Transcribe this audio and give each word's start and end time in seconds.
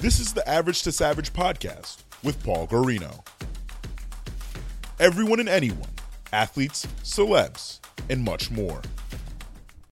This 0.00 0.18
is 0.18 0.32
the 0.32 0.48
Average 0.48 0.80
to 0.84 0.92
Savage 0.92 1.30
podcast 1.34 2.04
with 2.24 2.42
Paul 2.42 2.66
Guarino. 2.66 3.22
Everyone 4.98 5.40
and 5.40 5.48
anyone, 5.48 5.90
athletes, 6.32 6.86
celebs, 7.02 7.80
and 8.08 8.24
much 8.24 8.50
more. 8.50 8.80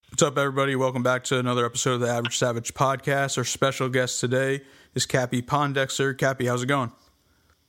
What's 0.09 0.23
up, 0.23 0.39
everybody? 0.39 0.77
Welcome 0.77 1.03
back 1.03 1.25
to 1.25 1.39
another 1.39 1.67
episode 1.67 1.93
of 1.93 2.01
the 2.01 2.09
Average 2.09 2.39
Savage 2.39 2.73
podcast. 2.73 3.37
Our 3.37 3.45
special 3.45 3.91
guest 3.91 4.19
today 4.19 4.63
is 4.95 5.05
Cappie 5.05 5.43
Pondexter. 5.43 6.17
Cappy, 6.17 6.47
how's 6.47 6.63
it 6.63 6.69
going? 6.69 6.91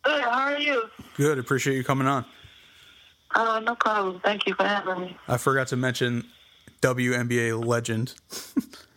Good. 0.06 0.21
How 0.21 0.30
are 0.30 0.58
you? 0.58 0.84
Good. 1.18 1.40
Appreciate 1.40 1.76
you 1.76 1.84
coming 1.84 2.08
on. 2.08 2.24
Uh, 3.36 3.60
no 3.60 3.76
problem. 3.76 4.21
Thank 4.24 4.48
you 4.48 4.56
for 4.56 4.64
having 4.64 5.02
me. 5.02 5.18
I 5.28 5.36
forgot 5.36 5.68
to 5.68 5.76
mention 5.76 6.26
WNBA 6.82 7.66
legend. 7.66 8.16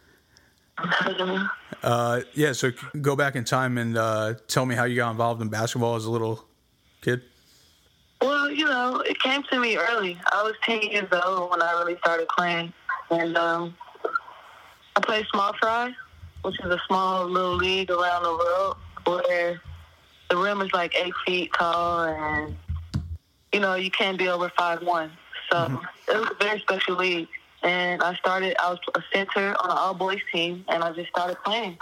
uh, 1.82 2.20
yeah, 2.34 2.52
so 2.52 2.70
go 3.00 3.16
back 3.16 3.36
in 3.36 3.44
time 3.44 3.78
and 3.78 3.96
uh, 3.96 4.34
tell 4.48 4.66
me 4.66 4.74
how 4.74 4.84
you 4.84 4.96
got 4.96 5.10
involved 5.10 5.42
in 5.42 5.48
basketball 5.48 5.96
as 5.96 6.04
a 6.04 6.10
little 6.10 6.44
kid. 7.00 7.22
Well, 8.20 8.50
you 8.50 8.64
know, 8.64 9.00
it 9.00 9.18
came 9.20 9.42
to 9.50 9.58
me 9.58 9.76
early. 9.76 10.16
I 10.32 10.42
was 10.42 10.54
10 10.62 10.82
years 10.82 11.08
old 11.24 11.50
when 11.50 11.60
I 11.60 11.72
really 11.72 11.96
started 11.98 12.28
playing. 12.28 12.72
And 13.10 13.36
um, 13.36 13.76
I 14.96 15.00
played 15.00 15.26
small 15.32 15.52
fry, 15.60 15.92
which 16.42 16.58
is 16.60 16.66
a 16.66 16.78
small 16.86 17.26
little 17.26 17.56
league 17.56 17.90
around 17.90 18.22
the 18.22 18.30
world 18.30 18.76
where 19.04 19.60
the 20.30 20.36
rim 20.36 20.60
is 20.60 20.72
like 20.72 20.94
eight 20.94 21.14
feet 21.26 21.50
tall 21.58 22.04
and, 22.04 22.56
you 23.52 23.60
know, 23.60 23.74
you 23.74 23.90
can't 23.90 24.16
be 24.16 24.28
over 24.28 24.50
five 24.56 24.82
one. 24.82 25.10
So 25.50 25.58
mm-hmm. 25.58 26.12
it 26.12 26.20
was 26.20 26.30
a 26.30 26.44
very 26.44 26.60
special 26.60 26.96
league. 26.96 27.28
And 27.62 28.02
I 28.02 28.14
started, 28.16 28.56
I 28.60 28.70
was 28.70 28.78
a 28.94 29.02
center 29.12 29.54
on 29.60 29.70
an 29.70 29.76
all 29.76 29.94
boys 29.94 30.20
team, 30.32 30.64
and 30.68 30.82
I 30.82 30.92
just 30.92 31.10
started 31.10 31.36
playing. 31.44 31.78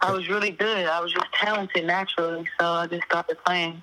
I 0.00 0.12
was 0.12 0.28
really 0.28 0.50
good. 0.50 0.86
I 0.86 1.00
was 1.00 1.12
just 1.12 1.26
talented 1.32 1.86
naturally, 1.86 2.46
so 2.60 2.66
I 2.66 2.86
just 2.86 3.04
started 3.04 3.38
playing. 3.44 3.82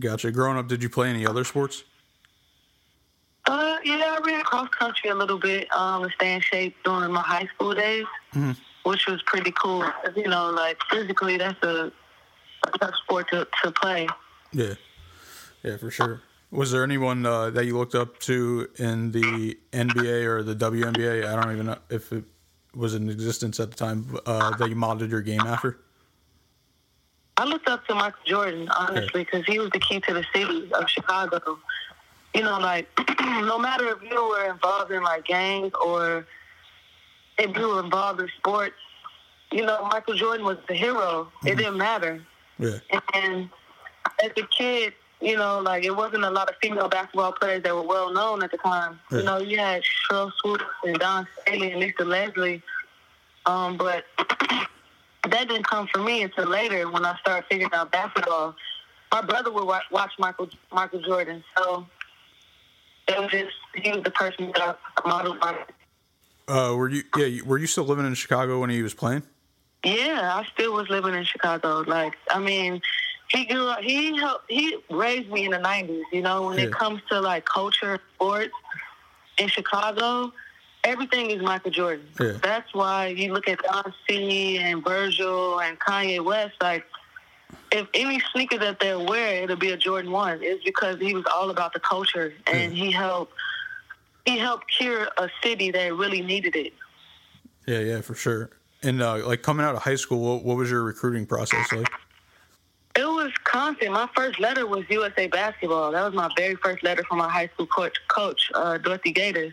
Gotcha. 0.00 0.32
Growing 0.32 0.58
up, 0.58 0.66
did 0.66 0.82
you 0.82 0.90
play 0.90 1.08
any 1.08 1.24
other 1.24 1.44
sports? 1.44 1.84
Uh, 3.46 3.78
yeah, 3.84 4.18
I 4.18 4.20
ran 4.24 4.42
cross 4.42 4.68
country 4.68 5.10
a 5.10 5.14
little 5.14 5.38
bit 5.38 5.72
um, 5.74 6.02
to 6.02 6.10
stay 6.10 6.34
in 6.34 6.40
shape 6.40 6.76
during 6.84 7.12
my 7.12 7.22
high 7.22 7.48
school 7.54 7.74
days, 7.74 8.04
mm-hmm. 8.34 8.52
which 8.88 9.06
was 9.06 9.22
pretty 9.22 9.52
cool. 9.52 9.84
You 10.16 10.28
know, 10.28 10.50
like 10.50 10.78
physically, 10.90 11.36
that's 11.36 11.62
a, 11.62 11.92
a 12.66 12.78
tough 12.78 12.94
sport 13.04 13.30
to, 13.30 13.46
to 13.62 13.70
play. 13.70 14.08
Yeah, 14.52 14.74
yeah, 15.62 15.76
for 15.76 15.90
sure. 15.90 16.22
Was 16.50 16.72
there 16.72 16.82
anyone 16.82 17.24
uh, 17.24 17.50
that 17.50 17.66
you 17.66 17.78
looked 17.78 17.94
up 17.94 18.18
to 18.20 18.68
in 18.76 19.12
the 19.12 19.56
NBA 19.72 20.24
or 20.24 20.42
the 20.42 20.56
WNBA? 20.56 21.24
I 21.24 21.40
don't 21.40 21.52
even 21.52 21.66
know 21.66 21.78
if 21.88 22.12
it 22.12 22.24
was 22.74 22.94
in 22.94 23.08
existence 23.08 23.60
at 23.60 23.70
the 23.70 23.76
time 23.76 24.18
uh, 24.26 24.56
that 24.56 24.68
you 24.68 24.74
modeled 24.74 25.10
your 25.10 25.22
game 25.22 25.40
after. 25.40 25.78
I 27.36 27.44
looked 27.44 27.68
up 27.68 27.86
to 27.86 27.94
Michael 27.94 28.20
Jordan 28.26 28.68
honestly 28.68 29.24
because 29.24 29.46
he 29.46 29.58
was 29.58 29.70
the 29.70 29.78
key 29.78 30.00
to 30.00 30.12
the 30.12 30.24
city 30.34 30.70
of 30.74 30.88
Chicago. 30.90 31.58
You 32.34 32.42
know, 32.42 32.58
like 32.58 32.88
no 33.20 33.58
matter 33.58 33.88
if 33.88 34.02
you 34.02 34.28
were 34.28 34.50
involved 34.50 34.90
in 34.92 35.02
like 35.02 35.24
gangs 35.24 35.72
or 35.84 36.26
if 37.38 37.56
you 37.56 37.68
were 37.68 37.82
involved 37.82 38.20
in 38.20 38.28
sports, 38.36 38.74
you 39.52 39.64
know, 39.64 39.86
Michael 39.90 40.14
Jordan 40.14 40.44
was 40.44 40.58
the 40.68 40.74
hero. 40.74 41.24
Mm-hmm. 41.24 41.48
It 41.48 41.56
didn't 41.56 41.78
matter. 41.78 42.22
Yeah. 42.58 42.78
And 43.14 43.48
as 44.22 44.30
a 44.36 44.46
kid, 44.46 44.92
you 45.20 45.36
know, 45.36 45.60
like 45.60 45.84
it 45.84 45.94
wasn't 45.94 46.24
a 46.24 46.30
lot 46.30 46.48
of 46.48 46.56
female 46.62 46.88
basketball 46.88 47.32
players 47.32 47.62
that 47.62 47.74
were 47.74 47.82
well 47.82 48.12
known 48.12 48.42
at 48.42 48.50
the 48.50 48.56
time. 48.56 48.98
You 49.10 49.22
know, 49.22 49.38
you 49.38 49.58
had 49.58 49.82
Sheryl 49.82 50.30
Swoopes 50.40 50.64
and 50.84 50.98
Dawn 50.98 51.26
Staley 51.42 51.72
and 51.72 51.80
Lisa 51.80 52.04
Leslie. 52.04 52.62
Um, 53.46 53.76
but 53.76 54.04
that 54.18 55.48
didn't 55.48 55.66
come 55.66 55.88
for 55.92 56.00
me 56.02 56.22
until 56.22 56.46
later 56.46 56.90
when 56.90 57.04
I 57.04 57.16
started 57.18 57.46
figuring 57.48 57.72
out 57.74 57.92
basketball. 57.92 58.54
My 59.12 59.22
brother 59.22 59.50
would 59.50 59.64
watch 59.64 60.12
Michael 60.18 60.48
Michael 60.72 61.02
Jordan, 61.02 61.42
so 61.56 61.86
it 63.08 63.18
was 63.18 63.30
just 63.30 63.52
he 63.74 63.90
was 63.90 64.02
the 64.04 64.10
person 64.10 64.52
that 64.54 64.78
I 64.96 65.08
modeled 65.08 65.38
my. 65.40 65.58
Uh, 66.48 66.74
were 66.74 66.88
you 66.88 67.02
yeah? 67.16 67.42
Were 67.44 67.58
you 67.58 67.66
still 67.66 67.84
living 67.84 68.06
in 68.06 68.14
Chicago 68.14 68.60
when 68.60 68.70
he 68.70 68.82
was 68.82 68.94
playing? 68.94 69.22
Yeah, 69.84 70.32
I 70.34 70.46
still 70.52 70.74
was 70.74 70.88
living 70.90 71.14
in 71.14 71.24
Chicago. 71.24 71.84
Like, 71.86 72.14
I 72.30 72.38
mean, 72.38 72.82
he 73.30 73.44
grew 73.44 73.68
up. 73.68 73.80
He 73.80 74.16
helped. 74.16 74.50
He 74.50 74.76
raised 74.90 75.30
me 75.30 75.44
in 75.44 75.52
the 75.52 75.58
'90s. 75.58 76.02
You 76.12 76.22
know, 76.22 76.48
when 76.48 76.58
yeah. 76.58 76.64
it 76.64 76.72
comes 76.72 77.00
to 77.10 77.20
like 77.20 77.44
culture, 77.44 78.00
sports 78.14 78.52
in 79.38 79.48
Chicago, 79.48 80.32
everything 80.82 81.30
is 81.30 81.40
Michael 81.40 81.70
Jordan. 81.70 82.06
Yeah. 82.18 82.38
That's 82.42 82.74
why 82.74 83.08
you 83.08 83.32
look 83.32 83.48
at 83.48 83.62
Don 83.62 83.94
C. 84.08 84.58
and 84.58 84.82
Virgil 84.84 85.60
and 85.60 85.78
Kanye 85.78 86.24
West. 86.24 86.54
Like, 86.60 86.84
if 87.70 87.86
any 87.94 88.20
sneaker 88.32 88.58
that 88.58 88.80
they 88.80 88.96
wear, 88.96 89.44
it'll 89.44 89.56
be 89.56 89.70
a 89.70 89.76
Jordan 89.76 90.10
One. 90.10 90.40
It's 90.42 90.64
because 90.64 90.98
he 90.98 91.14
was 91.14 91.24
all 91.32 91.50
about 91.50 91.72
the 91.72 91.80
culture, 91.80 92.34
and 92.48 92.76
yeah. 92.76 92.84
he 92.84 92.90
helped. 92.90 93.32
He 94.26 94.38
helped 94.38 94.70
cure 94.76 95.08
a 95.18 95.30
city 95.42 95.70
that 95.70 95.94
really 95.94 96.20
needed 96.20 96.54
it. 96.54 96.74
Yeah, 97.66 97.78
yeah, 97.78 98.00
for 98.00 98.14
sure. 98.14 98.50
And 98.82 99.00
uh, 99.00 99.26
like 99.26 99.42
coming 99.42 99.64
out 99.64 99.74
of 99.74 99.82
high 99.82 99.94
school, 99.94 100.34
what, 100.34 100.44
what 100.44 100.56
was 100.56 100.70
your 100.70 100.82
recruiting 100.82 101.26
process 101.26 101.72
like? 101.72 101.88
Constant. 103.50 103.90
My 103.90 104.08
first 104.14 104.38
letter 104.38 104.64
was 104.64 104.84
USA 104.90 105.26
Basketball. 105.26 105.90
That 105.90 106.04
was 106.04 106.14
my 106.14 106.30
very 106.36 106.54
first 106.54 106.84
letter 106.84 107.02
from 107.02 107.18
my 107.18 107.28
high 107.28 107.48
school 107.48 107.66
coach, 107.66 107.96
coach 108.06 108.48
uh, 108.54 108.78
Dorothy 108.78 109.10
Gaters. 109.10 109.52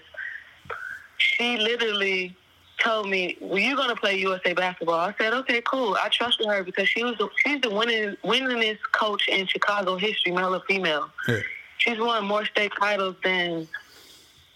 She 1.17 1.57
literally 1.57 2.37
told 2.79 3.09
me, 3.09 3.37
"Well, 3.41 3.57
you're 3.57 3.75
gonna 3.75 3.95
play 3.95 4.19
USA 4.19 4.53
Basketball." 4.53 4.99
I 4.99 5.15
said, 5.17 5.33
"Okay, 5.33 5.61
cool." 5.61 5.97
I 5.99 6.09
trusted 6.09 6.45
her 6.45 6.63
because 6.63 6.87
she 6.87 7.03
was 7.03 7.17
the, 7.17 7.27
she's 7.43 7.59
the 7.61 7.71
winning 7.71 8.15
winningest 8.23 8.81
coach 8.91 9.27
in 9.27 9.47
Chicago 9.47 9.97
history, 9.97 10.31
male 10.31 10.53
or 10.53 10.61
female. 10.67 11.09
Yeah. 11.27 11.39
She's 11.79 11.97
won 11.97 12.23
more 12.23 12.45
state 12.45 12.73
titles 12.79 13.15
than 13.23 13.67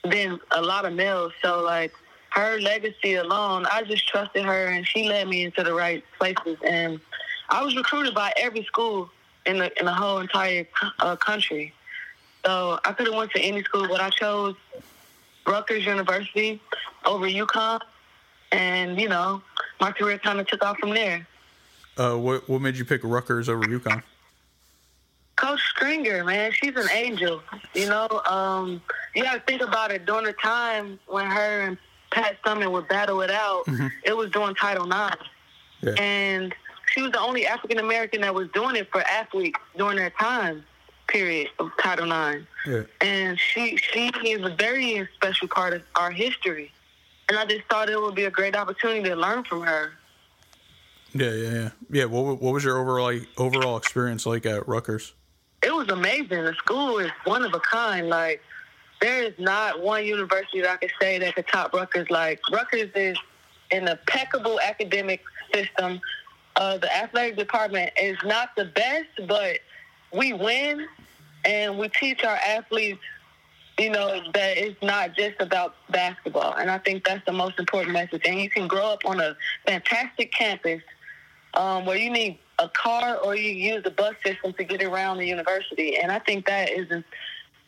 than 0.04 0.40
a 0.52 0.62
lot 0.62 0.86
of 0.86 0.94
males. 0.94 1.34
So 1.42 1.62
like 1.62 1.94
her 2.30 2.60
legacy 2.60 3.16
alone, 3.16 3.66
I 3.72 3.82
just 3.82 4.08
trusted 4.08 4.46
her, 4.46 4.68
and 4.68 4.86
she 4.86 5.10
led 5.10 5.28
me 5.28 5.46
into 5.46 5.64
the 5.64 5.74
right 5.74 6.04
places 6.20 6.58
and 6.64 7.02
I 7.52 7.64
was 7.64 7.76
recruited 7.76 8.14
by 8.14 8.32
every 8.38 8.64
school 8.64 9.10
in 9.46 9.58
the 9.58 9.80
in 9.80 9.86
the 9.86 9.94
whole 9.94 10.20
entire 10.20 10.68
uh, 11.00 11.16
country. 11.16 11.74
So 12.46 12.80
I 12.84 12.94
could 12.94 13.08
have 13.08 13.16
went 13.16 13.32
to 13.32 13.40
any 13.40 13.64
school, 13.64 13.88
but 13.88 14.02
I 14.02 14.10
chose 14.10 14.56
Rutgers 15.46 15.86
University 15.86 16.60
over 17.06 17.28
UConn, 17.28 17.80
and 18.52 19.00
you 19.00 19.10
know 19.10 19.42
my 19.80 19.92
career 19.92 20.18
kind 20.18 20.40
of 20.40 20.48
took 20.48 20.64
off 20.64 20.78
from 20.78 20.92
there. 20.92 21.28
Uh, 21.98 22.16
what 22.16 22.48
what 22.50 22.62
made 22.62 22.76
you 22.76 22.86
pick 22.86 23.02
Rutgers 23.04 23.50
over 23.50 23.64
UConn? 23.64 24.04
Coach 25.36 25.62
Stringer, 25.70 26.24
man, 26.24 26.52
she's 26.52 26.76
an 26.76 26.88
angel. 26.94 27.42
You 27.74 27.88
know, 27.88 28.08
um, 28.30 28.82
you 29.16 29.24
got 29.24 29.34
to 29.34 29.40
think 29.40 29.62
about 29.62 29.92
it. 29.92 30.06
During 30.06 30.26
the 30.26 30.34
time 30.34 31.00
when 31.08 31.26
her 31.26 31.62
and 31.62 31.78
Pat 32.12 32.38
Summitt 32.44 32.72
would 32.72 32.88
battle 32.88 33.22
it 33.22 33.32
out, 33.32 33.66
mm-hmm. 33.66 33.88
it 34.04 34.16
was 34.16 34.30
during 34.30 34.54
Title 34.54 34.86
IX, 34.86 35.16
yeah. 35.82 35.94
and 35.98 36.54
she 36.92 37.02
was 37.02 37.12
the 37.12 37.20
only 37.20 37.48
African 37.48 37.80
American 37.80 38.22
that 38.22 38.34
was 38.34 38.50
doing 38.54 38.76
it 38.76 38.90
for 38.92 39.02
athletes 39.02 39.60
during 39.78 39.98
that 39.98 40.18
time 40.18 40.64
period 41.08 41.50
of 41.60 41.70
Title 41.82 42.06
IX. 42.06 42.46
Yeah. 42.66 42.84
And 43.02 43.40
she 43.40 43.78
she 43.78 44.08
is 44.10 44.46
a 44.46 44.56
very 44.56 45.08
special 45.16 45.48
part 45.48 45.74
of 45.74 45.82
our 45.96 46.12
history. 46.12 46.72
And 47.30 47.38
I 47.38 47.46
just 47.46 47.64
thought 47.70 47.90
it 47.90 48.00
would 48.00 48.16
be 48.16 48.26
a 48.26 48.32
great 48.32 48.56
opportunity 48.56 49.04
to 49.10 49.16
learn 49.16 49.44
from 49.44 49.62
her. 49.62 49.94
Yeah, 51.14 51.32
yeah, 51.32 51.50
yeah. 51.50 51.70
Yeah, 51.90 52.06
what, 52.06 52.42
what 52.42 52.54
was 52.54 52.64
your 52.64 52.78
overall 52.78 53.18
overall 53.38 53.78
experience 53.78 54.26
like 54.26 54.46
at 54.46 54.68
Rutgers? 54.68 55.14
It 55.64 55.74
was 55.74 55.90
amazing. 55.90 56.44
The 56.44 56.54
school 56.58 56.98
is 57.00 57.12
one 57.26 57.44
of 57.44 57.54
a 57.54 57.60
kind. 57.60 58.10
Like, 58.10 58.42
there 59.00 59.24
is 59.24 59.34
not 59.38 59.82
one 59.82 60.06
university 60.06 60.62
that 60.62 60.72
I 60.72 60.78
could 60.78 60.92
say 61.00 61.20
that 61.20 61.36
could 61.36 61.48
top 61.48 61.74
Rutgers. 61.74 62.10
Like, 62.10 62.40
Rutgers 62.52 62.90
is 62.96 63.18
an 63.72 63.88
impeccable 63.88 64.60
academic 64.60 65.22
system 65.54 66.00
uh, 66.56 66.78
the 66.78 66.96
athletic 66.96 67.38
department 67.38 67.92
is 68.02 68.18
not 68.24 68.56
the 68.56 68.66
best, 68.66 69.28
but 69.28 69.60
we 70.14 70.34
win 70.34 70.88
and 71.46 71.78
we 71.78 71.90
teach 71.90 72.24
our 72.24 72.36
athletes, 72.36 73.00
you 73.78 73.90
know, 73.90 74.22
that 74.34 74.58
it's 74.58 74.82
not 74.82 75.16
just 75.16 75.40
about 75.40 75.76
basketball. 75.90 76.54
And 76.54 76.70
I 76.70 76.78
think 76.78 77.04
that's 77.04 77.26
the 77.26 77.32
most 77.32 77.58
important 77.58 77.94
message. 77.94 78.22
And 78.26 78.40
you 78.40 78.50
can 78.50 78.68
grow 78.68 78.86
up 78.86 79.02
on 79.06 79.20
a 79.20 79.36
fantastic 79.66 80.32
campus 80.34 80.82
um, 81.54 81.86
where 81.86 81.98
you 81.98 82.10
need 82.10 82.40
a 82.60 82.70
car 82.70 83.18
or 83.18 83.36
you 83.36 83.52
use 83.52 83.84
the 83.84 83.92
bus 83.92 84.16
system 84.24 84.54
to 84.54 84.64
get 84.64 84.84
around 84.84 85.18
the 85.18 85.26
university. 85.26 85.98
And 85.98 86.12
I 86.12 86.20
think 86.20 86.46
that 86.46 86.70
is 86.70 86.92
an, 86.92 87.04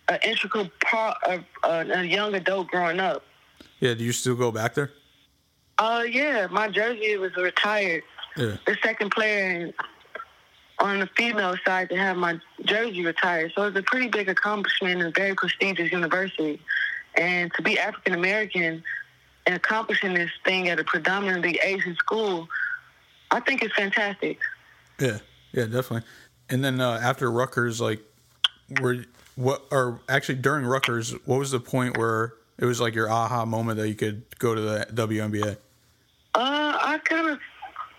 an 0.07 0.19
integral 0.23 0.69
part 0.83 1.17
of 1.25 1.43
uh, 1.63 1.85
a 1.87 2.03
young 2.03 2.35
adult 2.35 2.67
growing 2.67 2.99
up. 2.99 3.23
Yeah, 3.79 3.93
do 3.93 4.03
you 4.03 4.11
still 4.11 4.35
go 4.35 4.51
back 4.51 4.75
there? 4.75 4.91
Uh, 5.79 6.03
yeah, 6.07 6.47
my 6.51 6.69
jersey 6.69 7.17
was 7.17 7.35
retired 7.35 8.03
yeah. 8.37 8.57
the 8.65 8.77
second 8.81 9.11
player 9.11 9.71
on 10.79 10.99
the 10.99 11.07
female 11.15 11.55
side 11.65 11.89
to 11.89 11.97
have 11.97 12.17
my 12.17 12.39
jersey 12.65 13.05
retired. 13.05 13.51
So 13.55 13.63
it's 13.63 13.77
a 13.77 13.83
pretty 13.83 14.07
big 14.07 14.29
accomplishment 14.29 15.01
in 15.01 15.07
a 15.07 15.11
very 15.11 15.35
prestigious 15.35 15.91
university. 15.91 16.59
And 17.15 17.53
to 17.53 17.61
be 17.61 17.79
African 17.79 18.13
American 18.13 18.83
and 19.45 19.55
accomplishing 19.55 20.13
this 20.13 20.31
thing 20.45 20.69
at 20.69 20.79
a 20.79 20.83
predominantly 20.83 21.59
Asian 21.63 21.95
school, 21.95 22.47
I 23.31 23.39
think 23.39 23.63
it's 23.63 23.75
fantastic. 23.75 24.39
Yeah, 24.99 25.19
yeah, 25.51 25.65
definitely. 25.65 26.03
And 26.49 26.63
then 26.63 26.81
uh, 26.81 26.99
after 27.01 27.31
Rutgers, 27.31 27.79
like, 27.81 27.99
were 28.81 29.05
what 29.35 29.63
or 29.71 29.99
actually 30.07 30.35
during 30.35 30.65
Rutgers, 30.65 31.11
what 31.25 31.39
was 31.39 31.51
the 31.51 31.59
point 31.59 31.97
where 31.97 32.33
it 32.59 32.65
was 32.65 32.79
like 32.79 32.95
your 32.95 33.09
aha 33.09 33.45
moment 33.45 33.77
that 33.79 33.87
you 33.87 33.95
could 33.95 34.23
go 34.39 34.53
to 34.53 34.61
the 34.61 34.87
WNBA? 34.93 35.57
Uh, 36.35 36.77
I 36.81 36.99
kind 37.03 37.29
of, 37.29 37.39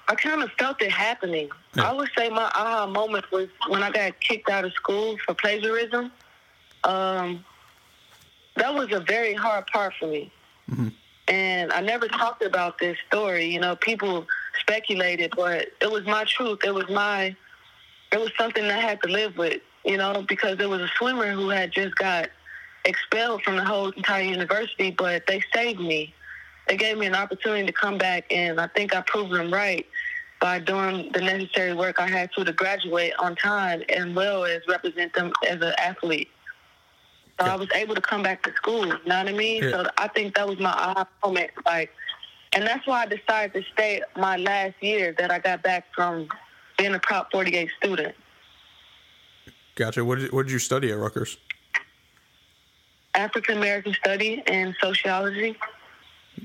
I 0.09 0.15
kind 0.15 0.43
of 0.43 0.51
felt 0.59 0.83
it 0.83 0.91
happening. 0.91 1.49
Yeah. 1.75 1.91
I 1.91 1.93
would 1.93 2.11
say 2.17 2.29
my 2.29 2.51
aha 2.55 2.87
moment 2.87 3.31
was 3.33 3.49
when 3.69 3.83
I 3.83 3.91
got 3.91 4.21
kicked 4.21 4.51
out 4.51 4.65
of 4.65 4.73
school 4.75 5.17
for 5.25 5.35
plagiarism. 5.35 6.13
Um, 6.85 7.45
that 8.57 8.75
was 8.75 8.93
a 8.93 9.01
very 9.01 9.35
hard 9.35 9.67
part 9.69 9.95
for 9.99 10.07
me, 10.07 10.31
and 11.29 11.73
I 11.73 11.81
never 11.81 12.07
talked 12.07 12.45
about 12.45 12.79
this 12.79 12.97
story. 13.09 13.47
You 13.47 13.61
know, 13.61 13.75
people 13.77 14.27
speculated, 14.61 15.33
but 15.35 15.69
it 15.81 15.91
was 15.91 16.05
my 16.05 16.25
truth. 16.25 16.61
It 16.65 16.75
was 16.75 16.89
my, 16.91 17.35
it 18.13 18.21
was 18.21 18.31
something 18.39 18.65
I 18.65 18.79
had 18.79 19.03
to 19.03 19.09
live 19.09 19.37
with. 19.37 19.61
You 19.85 19.99
know, 19.99 20.25
because 20.27 20.57
there 20.59 20.69
was 20.69 20.81
a 20.81 20.89
swimmer 20.97 21.33
who 21.33 21.49
had 21.49 21.73
just 21.73 21.95
got 21.97 22.31
expelled 22.85 23.43
from 23.43 23.57
the 23.57 23.65
whole 23.65 23.91
entire 23.91 24.23
university, 24.23 24.91
but 24.91 25.27
they 25.27 25.43
saved 25.55 25.81
me. 25.81 26.15
They 26.67 26.77
gave 26.77 26.99
me 26.99 27.07
an 27.07 27.15
opportunity 27.15 27.67
to 27.67 27.73
come 27.73 27.99
back, 27.99 28.25
and 28.31 28.61
I 28.61 28.67
think 28.69 28.95
I 28.95 29.03
proved 29.03 29.33
them 29.33 29.53
right 29.53 29.87
by 30.41 30.59
doing 30.59 31.11
the 31.13 31.21
necessary 31.21 31.75
work 31.75 31.99
I 31.99 32.09
had 32.09 32.31
to 32.37 32.45
to 32.45 32.53
graduate 32.53 33.13
on 33.19 33.37
time 33.37 33.83
and 33.89 34.15
well 34.15 34.45
as 34.45 34.61
represent 34.69 35.15
them 35.15 35.33
as 35.49 35.61
an 35.61 35.73
athlete. 35.79 36.29
So 37.41 37.47
I 37.47 37.57
was 37.57 37.69
able 37.75 37.95
to 37.95 38.01
come 38.01 38.23
back 38.23 38.43
to 38.45 38.53
school. 38.53 38.87
You 38.87 38.93
know 39.07 39.19
what 39.19 39.29
I 39.29 39.33
mean? 39.33 39.63
Yeah. 39.63 39.71
So 39.71 39.91
I 39.99 40.09
think 40.09 40.35
that 40.37 40.47
was 40.47 40.59
my 40.61 40.71
aha 40.71 41.07
moment. 41.25 41.51
Like, 41.67 41.91
and 42.53 42.65
that's 42.65 42.87
why 42.87 43.03
I 43.03 43.07
decided 43.07 43.55
to 43.55 43.63
stay 43.73 44.03
my 44.17 44.37
last 44.37 44.75
year 44.81 45.15
that 45.19 45.31
I 45.31 45.39
got 45.41 45.63
back 45.63 45.87
from 45.95 46.29
being 46.79 46.95
a 46.95 46.99
Prop 46.99 47.31
48 47.33 47.69
student. 47.79 48.15
Gotcha. 49.75 50.05
What 50.05 50.19
did 50.19 50.33
what 50.33 50.47
did 50.47 50.53
you 50.53 50.59
study 50.59 50.93
at 50.93 50.99
Rutgers? 50.99 51.39
African 53.15 53.57
American 53.57 53.95
study 53.95 54.43
and 54.47 54.75
sociology. 54.81 55.57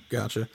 Gotcha. 0.09 0.47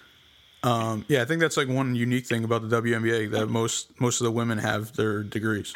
Um, 0.63 1.05
yeah, 1.09 1.21
I 1.21 1.25
think 1.27 1.41
that's 1.41 1.59
like 1.59 1.69
one 1.69 1.95
unique 1.95 2.27
thing 2.27 2.43
about 2.43 2.69
the 2.69 2.83
WNBA 2.83 3.31
that 3.33 3.49
most 3.49 4.01
most 4.01 4.21
of 4.21 4.25
the 4.25 4.31
women 4.31 4.57
have 4.59 4.95
their 4.97 5.23
degrees. 5.23 5.75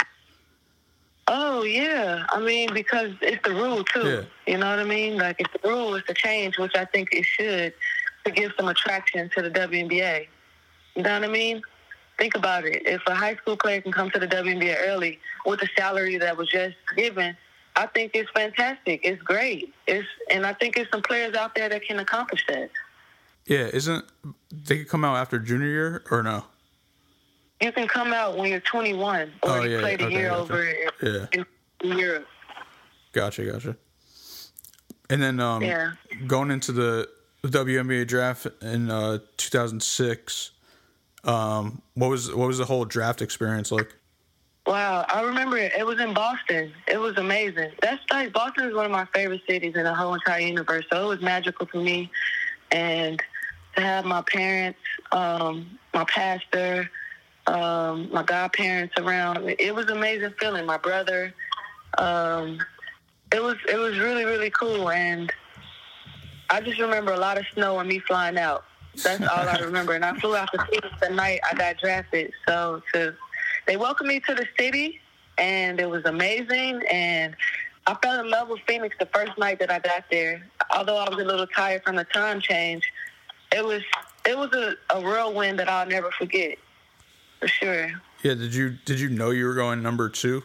Oh 1.27 1.63
yeah, 1.63 2.25
I 2.31 2.41
mean 2.41 2.73
because 2.73 3.11
it's 3.21 3.47
the 3.47 3.55
rule 3.55 3.85
too. 3.85 4.25
You 4.47 4.57
know 4.57 4.71
what 4.71 4.79
I 4.79 4.85
mean? 4.85 5.19
Like 5.19 5.41
if 5.41 5.49
the 5.53 5.69
rule 5.69 5.95
is 5.95 6.03
to 6.05 6.15
change, 6.15 6.59
which 6.59 6.75
I 6.75 6.87
think 6.87 7.11
it 7.13 7.27
should, 7.27 7.75
to 8.25 8.31
give 8.31 8.53
some 8.57 8.69
attraction 8.69 9.29
to 9.37 9.43
the 9.43 9.51
WNBA. 9.51 10.27
You 10.97 11.03
know 11.03 11.13
what 11.13 11.29
I 11.29 11.33
mean? 11.33 11.61
Think 12.17 12.35
about 12.35 12.65
it. 12.65 12.83
If 12.87 13.03
a 13.07 13.15
high 13.15 13.37
school 13.37 13.59
player 13.59 13.83
can 13.83 13.93
come 13.93 14.11
to 14.11 14.19
the 14.19 14.27
WNBA 14.27 14.89
early 14.89 15.21
with 15.45 15.61
the 15.61 15.69
salary 15.77 16.17
that 16.17 16.37
was 16.37 16.49
just 16.49 16.77
given, 16.97 17.37
I 17.77 17.87
think 17.87 18.13
it's 18.15 18.31
fantastic. 18.31 19.03
It's 19.05 19.23
great. 19.23 19.75
It's 19.87 20.09
and 20.31 20.47
I 20.47 20.55
think 20.55 20.77
there's 20.77 20.91
some 20.91 21.03
players 21.03 21.35
out 21.35 21.55
there 21.55 21.69
that 21.69 21.83
can 21.83 21.99
accomplish 21.99 22.45
that. 22.49 22.71
Yeah, 23.49 23.67
isn't 23.73 24.05
they 24.53 24.79
could 24.79 24.89
come 24.89 25.05
out 25.05 25.17
after 25.17 25.39
junior 25.39 25.67
year 25.69 26.05
or 26.11 26.23
no? 26.23 26.45
You 27.61 27.73
can 27.73 27.89
come 27.89 28.13
out 28.13 28.37
when 28.37 28.51
you're 28.51 28.61
21 28.61 29.33
or 29.43 29.51
Oh, 29.51 29.63
you 29.63 29.71
yeah, 29.71 29.81
played 29.81 30.01
a 30.03 30.05
okay, 30.05 30.15
year 30.15 30.29
gotcha. 30.29 30.43
over 30.43 30.65
Yeah. 31.03 31.27
in, 31.33 31.47
in 31.91 31.99
Europe. 31.99 32.27
Gotcha, 33.13 33.45
gotcha. 33.51 33.77
And 35.11 35.23
then 35.23 35.41
um, 35.41 35.63
Yeah. 35.63 35.93
going 36.27 36.51
into 36.51 36.73
the 36.73 37.09
WNBA 37.45 38.07
draft 38.07 38.47
in 38.61 38.91
uh, 38.91 39.19
2006, 39.39 40.51
um, 41.25 41.81
what 41.95 42.11
was 42.11 42.33
what 42.33 42.47
was 42.49 42.59
the 42.59 42.67
whole 42.67 42.85
draft 42.85 43.23
experience 43.23 43.73
like? 43.73 43.95
Wow, 44.67 45.07
I 45.09 45.23
remember 45.23 45.57
it. 45.57 45.73
It 45.77 45.87
was 45.87 45.99
in 45.99 46.13
Boston. 46.13 46.75
It 46.87 46.99
was 46.99 47.17
amazing. 47.17 47.71
That's 47.81 48.03
like 48.11 48.35
Boston 48.35 48.69
is 48.69 48.75
one 48.75 48.85
of 48.85 48.91
my 48.93 49.07
favorite 49.15 49.41
cities 49.49 49.75
in 49.75 49.85
the 49.85 49.95
whole 49.95 50.13
entire 50.13 50.41
universe. 50.43 50.85
So 50.93 51.03
it 51.07 51.09
was 51.09 51.23
magical 51.23 51.65
to 51.69 51.83
me, 51.83 52.11
and 52.71 53.21
to 53.79 53.85
have 53.85 54.05
my 54.05 54.23
parents, 54.23 54.79
um, 55.13 55.79
my 55.95 56.05
pastor, 56.05 56.91
um, 57.47 58.11
my 58.13 58.23
godparents 58.23 58.95
around. 58.99 59.55
It 59.59 59.75
was 59.75 59.87
amazing 59.87 60.35
feeling. 60.39 60.67
My 60.67 60.79
brother. 60.79 61.33
Um, 61.97 62.59
it 63.33 63.43
was 63.43 63.57
it 63.69 63.77
was 63.77 63.99
really 63.99 64.25
really 64.25 64.51
cool, 64.51 64.91
and 64.91 65.33
I 66.51 66.61
just 66.61 66.81
remember 66.81 67.13
a 67.13 67.19
lot 67.19 67.39
of 67.39 67.45
snow 67.55 67.79
and 67.79 67.89
me 67.89 67.99
flying 68.01 68.39
out. 68.39 68.65
That's 69.05 69.23
all 69.23 69.49
I 69.49 69.59
remember. 69.59 69.95
And 69.95 70.05
I 70.05 70.19
flew 70.19 70.35
out 70.35 70.51
to 70.53 70.59
Phoenix 70.71 70.89
the 71.01 71.11
night 71.11 71.41
I 71.51 71.55
got 71.55 71.79
drafted. 71.79 72.33
So 72.47 72.83
to 72.95 73.15
they 73.67 73.77
welcomed 73.77 74.09
me 74.09 74.21
to 74.21 74.35
the 74.35 74.47
city, 74.59 75.01
and 75.37 75.81
it 75.81 75.89
was 75.89 76.05
amazing. 76.05 76.83
And 76.91 77.37
I 77.87 77.95
fell 78.03 78.21
in 78.21 78.31
love 78.31 78.49
with 78.49 78.61
Phoenix 78.67 78.97
the 78.99 79.07
first 79.07 79.33
night 79.39 79.59
that 79.61 79.71
I 79.71 79.79
got 79.79 80.05
there. 80.11 80.43
Although 80.75 80.97
I 80.97 81.09
was 81.09 81.19
a 81.23 81.27
little 81.27 81.47
tired 81.47 81.83
from 81.85 81.97
the 81.97 82.05
time 82.05 82.41
change, 82.41 82.83
it 83.59 83.65
was 83.65 83.83
it 84.27 84.39
was 84.39 84.53
a, 84.53 84.75
a 84.97 85.01
whirlwind 85.01 85.59
that 85.59 85.69
I'll 85.69 85.87
never 85.87 86.11
forget, 86.13 86.59
for 87.41 87.49
sure. 87.49 87.91
Yeah, 88.23 88.35
did 88.35 88.55
you 88.55 88.77
did 88.85 89.01
you 89.01 89.09
know 89.09 89.31
you 89.31 89.47
were 89.47 89.55
going 89.55 89.83
number 89.83 90.09
two? 90.09 90.43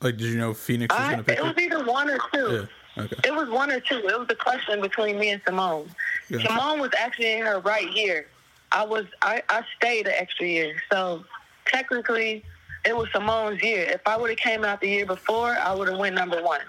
Like, 0.00 0.16
did 0.16 0.26
you 0.26 0.36
know 0.36 0.52
Phoenix 0.52 0.94
was 0.94 1.06
going 1.06 1.18
to 1.18 1.24
pick 1.24 1.38
it 1.38 1.44
was 1.44 1.54
either 1.58 1.84
one 1.84 2.10
or 2.10 2.18
two. 2.32 2.66
Yeah. 2.96 3.04
Okay. 3.04 3.16
It 3.24 3.34
was 3.34 3.48
one 3.48 3.70
or 3.70 3.80
two. 3.80 3.96
It 3.96 4.18
was 4.18 4.26
a 4.28 4.34
question 4.34 4.80
between 4.80 5.18
me 5.18 5.30
and 5.30 5.40
Simone. 5.46 5.88
Yeah. 6.28 6.46
Simone 6.46 6.80
was 6.80 6.90
actually 6.98 7.32
in 7.32 7.46
her 7.46 7.60
right 7.60 7.90
year. 7.92 8.26
I 8.70 8.84
was 8.84 9.06
I, 9.22 9.42
I 9.48 9.62
stayed 9.76 10.06
an 10.06 10.14
extra 10.16 10.46
year. 10.46 10.76
So 10.90 11.24
technically 11.64 12.44
it 12.84 12.94
was 12.94 13.08
Simone's 13.12 13.62
year. 13.62 13.84
If 13.84 14.02
I 14.06 14.16
would 14.16 14.30
have 14.30 14.38
came 14.38 14.64
out 14.64 14.80
the 14.80 14.88
year 14.88 15.06
before, 15.06 15.56
I 15.56 15.72
would 15.72 15.88
have 15.88 15.98
went 15.98 16.16
number 16.16 16.42
one. 16.42 16.60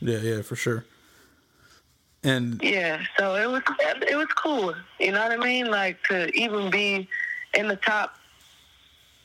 Yeah, 0.00 0.18
yeah, 0.18 0.42
for 0.42 0.54
sure. 0.56 0.84
And 2.24 2.60
Yeah. 2.62 3.02
So 3.18 3.36
it 3.36 3.48
was 3.48 3.62
it 3.82 4.16
was 4.16 4.26
cool. 4.36 4.74
You 4.98 5.12
know 5.12 5.22
what 5.22 5.32
I 5.32 5.36
mean? 5.36 5.70
Like 5.70 6.02
to 6.04 6.28
even 6.34 6.70
be 6.70 7.08
in 7.54 7.68
the 7.68 7.76
top 7.76 8.16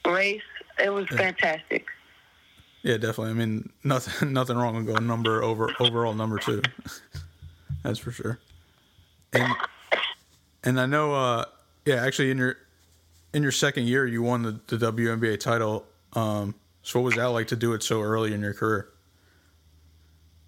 race, 0.08 0.42
it 0.84 0.90
was 0.92 1.08
fantastic. 1.08 1.88
yeah, 2.84 2.98
definitely. 2.98 3.32
I 3.32 3.34
mean, 3.34 3.70
nothing 3.84 4.32
nothing 4.34 4.58
wrong 4.58 4.76
with 4.76 4.88
going 4.88 5.08
number 5.08 5.44
over 5.44 5.72
overall 5.80 6.14
number 6.14 6.38
two. 6.38 6.62
That's 7.84 8.00
for 8.00 8.12
sure. 8.12 8.40
And 9.34 9.52
and 10.64 10.80
I 10.80 10.86
know, 10.86 11.14
uh, 11.14 11.46
yeah, 11.86 11.96
actually, 12.06 12.32
in 12.32 12.38
your 12.38 12.58
in 13.34 13.42
your 13.42 13.52
second 13.52 13.88
year, 13.88 14.06
you 14.06 14.22
won 14.22 14.44
the, 14.44 14.78
the 14.78 14.92
WNBA 14.92 15.40
title. 15.40 15.86
Um, 16.14 16.54
so 16.84 17.00
what 17.00 17.06
was 17.06 17.16
that 17.16 17.26
like 17.30 17.48
to 17.48 17.56
do 17.56 17.74
it 17.74 17.82
so 17.82 18.02
early 18.02 18.34
in 18.34 18.42
your 18.42 18.54
career? 18.54 18.90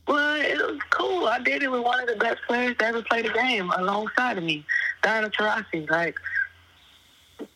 Well, 0.07 0.35
it 0.39 0.55
was 0.57 0.79
cool. 0.91 1.24
I 1.35 1.39
did 1.39 1.63
it 1.63 1.69
with 1.69 1.83
one 1.83 1.99
of 1.99 2.07
the 2.07 2.15
best 2.15 2.41
players 2.47 2.77
to 2.77 2.85
ever 2.85 3.01
play 3.01 3.21
the 3.21 3.29
game 3.29 3.69
alongside 3.77 4.37
of 4.37 4.43
me, 4.43 4.65
Diana 5.03 5.29
Taurasi. 5.29 5.89
Like, 5.89 6.17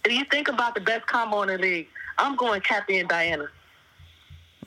if 0.03 0.11
you 0.11 0.25
think 0.25 0.49
about 0.49 0.75
the 0.75 0.81
best 0.81 1.07
combo 1.07 1.43
in 1.43 1.47
the 1.47 1.57
league, 1.57 1.87
I'm 2.17 2.35
going 2.35 2.59
Cappie 2.59 2.99
and 2.99 3.07
Diana. 3.07 3.47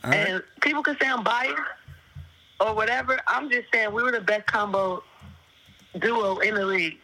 Right. 0.03 0.15
And 0.15 0.43
people 0.63 0.83
can 0.83 0.97
say 0.99 1.09
I'm 1.09 1.23
biased 1.23 1.61
or 2.59 2.75
whatever. 2.75 3.21
I'm 3.27 3.51
just 3.51 3.67
saying 3.73 3.93
we 3.93 4.03
were 4.03 4.13
the 4.13 4.21
best 4.21 4.47
combo 4.47 5.03
duo 5.99 6.39
in 6.39 6.55
the 6.55 6.65
league 6.65 6.99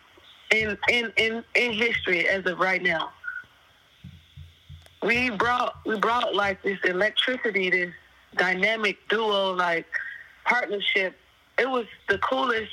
in 0.50 0.78
in 0.88 1.12
in, 1.18 1.44
in 1.54 1.72
history 1.72 2.26
as 2.26 2.46
of 2.46 2.58
right 2.58 2.82
now. 2.82 3.10
We 5.02 5.28
brought 5.28 5.76
we 5.84 5.98
brought 5.98 6.34
like 6.34 6.62
this 6.62 6.78
electricity, 6.84 7.68
this 7.68 7.92
dynamic 8.34 8.96
duo 9.10 9.52
like 9.52 9.86
partnership. 10.44 11.18
It 11.58 11.68
was 11.68 11.86
the 12.08 12.18
coolest 12.18 12.72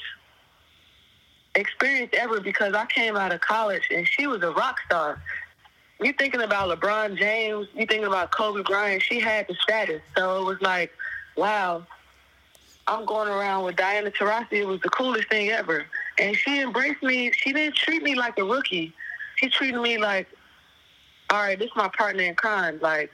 experience 1.55 2.11
ever 2.17 2.39
because 2.39 2.73
I 2.73 2.85
came 2.85 3.15
out 3.15 3.33
of 3.33 3.41
college 3.41 3.83
and 3.93 4.07
she 4.07 4.27
was 4.27 4.41
a 4.43 4.51
rock 4.51 4.79
star. 4.85 5.21
You 6.01 6.13
thinking 6.13 6.41
about 6.41 6.77
LeBron 6.77 7.17
James, 7.17 7.67
you 7.73 7.85
thinking 7.85 8.05
about 8.05 8.31
Kobe 8.31 8.63
Bryant, 8.63 9.01
she 9.01 9.19
had 9.19 9.47
the 9.47 9.55
status. 9.55 10.01
So 10.17 10.41
it 10.41 10.45
was 10.45 10.61
like, 10.61 10.91
wow, 11.37 11.85
I'm 12.87 13.05
going 13.05 13.29
around 13.29 13.63
with 13.63 13.77
Diana 13.77 14.11
Taurasi. 14.11 14.53
It 14.53 14.67
was 14.67 14.81
the 14.81 14.89
coolest 14.89 15.29
thing 15.29 15.49
ever. 15.49 15.85
And 16.19 16.35
she 16.35 16.61
embraced 16.61 17.01
me. 17.01 17.31
She 17.31 17.53
didn't 17.53 17.75
treat 17.75 18.03
me 18.03 18.15
like 18.15 18.37
a 18.37 18.43
rookie. 18.43 18.93
She 19.37 19.49
treated 19.49 19.81
me 19.81 19.97
like, 19.97 20.27
all 21.29 21.39
right, 21.39 21.57
this 21.57 21.67
is 21.67 21.75
my 21.75 21.89
partner 21.89 22.23
in 22.23 22.35
crime. 22.35 22.79
Like, 22.81 23.09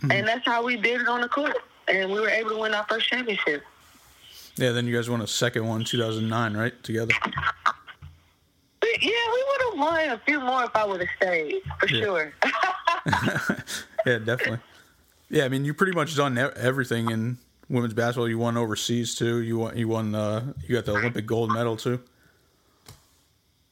mm-hmm. 0.00 0.10
and 0.10 0.26
that's 0.26 0.44
how 0.46 0.64
we 0.64 0.76
did 0.76 1.02
it 1.02 1.08
on 1.08 1.20
the 1.20 1.28
court. 1.28 1.56
And 1.86 2.10
we 2.10 2.20
were 2.20 2.30
able 2.30 2.50
to 2.50 2.58
win 2.58 2.74
our 2.74 2.86
first 2.88 3.08
championship. 3.08 3.62
Yeah, 4.58 4.72
then 4.72 4.86
you 4.86 4.96
guys 4.96 5.08
won 5.08 5.20
a 5.20 5.26
second 5.26 5.66
one, 5.68 5.84
2009, 5.84 6.56
right? 6.56 6.82
Together. 6.82 7.12
Yeah, 7.22 7.38
we 9.02 9.44
would 9.48 9.60
have 9.70 9.78
won 9.78 10.08
a 10.10 10.20
few 10.26 10.40
more 10.40 10.64
if 10.64 10.74
I 10.74 10.84
would 10.84 11.00
have 11.00 11.08
stayed, 11.16 11.62
for 11.78 11.86
Yeah. 11.88 12.02
sure. 12.02 12.32
Yeah, 14.06 14.18
definitely. 14.18 14.58
Yeah, 15.28 15.44
I 15.44 15.48
mean, 15.48 15.64
you 15.64 15.74
pretty 15.74 15.92
much 15.92 16.16
done 16.16 16.38
everything 16.38 17.10
in 17.10 17.36
women's 17.68 17.92
basketball. 17.94 18.28
You 18.28 18.38
won 18.38 18.56
overseas 18.56 19.14
too. 19.14 19.40
You 19.42 19.58
won. 19.58 19.76
You 19.76 19.86
won. 19.88 20.14
Uh, 20.14 20.52
you 20.66 20.74
got 20.74 20.86
the 20.86 20.92
Olympic 20.96 21.26
gold 21.26 21.52
medal 21.52 21.76
too. 21.76 22.00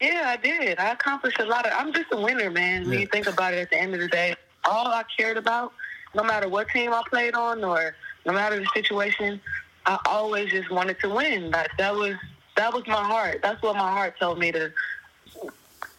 Yeah, 0.01 0.25
I 0.27 0.37
did. 0.37 0.79
I 0.79 0.91
accomplished 0.91 1.39
a 1.41 1.47
lot 1.47 1.65
of. 1.65 1.73
I'm 1.75 1.93
just 1.95 2.07
a 2.13 2.21
winner, 2.21 2.51
man. 2.51 2.83
When 2.85 2.93
Yeah. 2.95 2.99
you 3.01 3.07
think 3.07 3.27
about 3.29 3.55
it, 3.55 3.59
at 3.61 3.71
the 3.71 3.81
end 3.81 3.95
of 3.95 4.01
the 4.01 4.09
day, 4.09 4.35
all 4.67 4.89
I 4.89 5.05
cared 5.17 5.39
about, 5.39 5.73
no 6.15 6.23
matter 6.23 6.49
what 6.49 6.69
team 6.69 6.93
I 6.93 7.03
played 7.09 7.35
on 7.35 7.65
or 7.65 7.95
no 8.27 8.33
matter 8.35 8.59
the 8.59 8.67
situation, 8.75 9.41
I 9.87 9.99
always 10.07 10.51
just 10.51 10.71
wanted 10.71 10.99
to 11.01 11.09
win. 11.09 11.51
Like 11.53 11.71
that 11.79 11.95
was 11.95 12.15
that 12.57 12.73
was 12.73 12.87
my 12.87 13.03
heart. 13.03 13.41
That's 13.43 13.63
what 13.63 13.77
my 13.77 13.91
heart 13.91 14.19
told 14.19 14.39
me 14.39 14.51
to, 14.53 14.73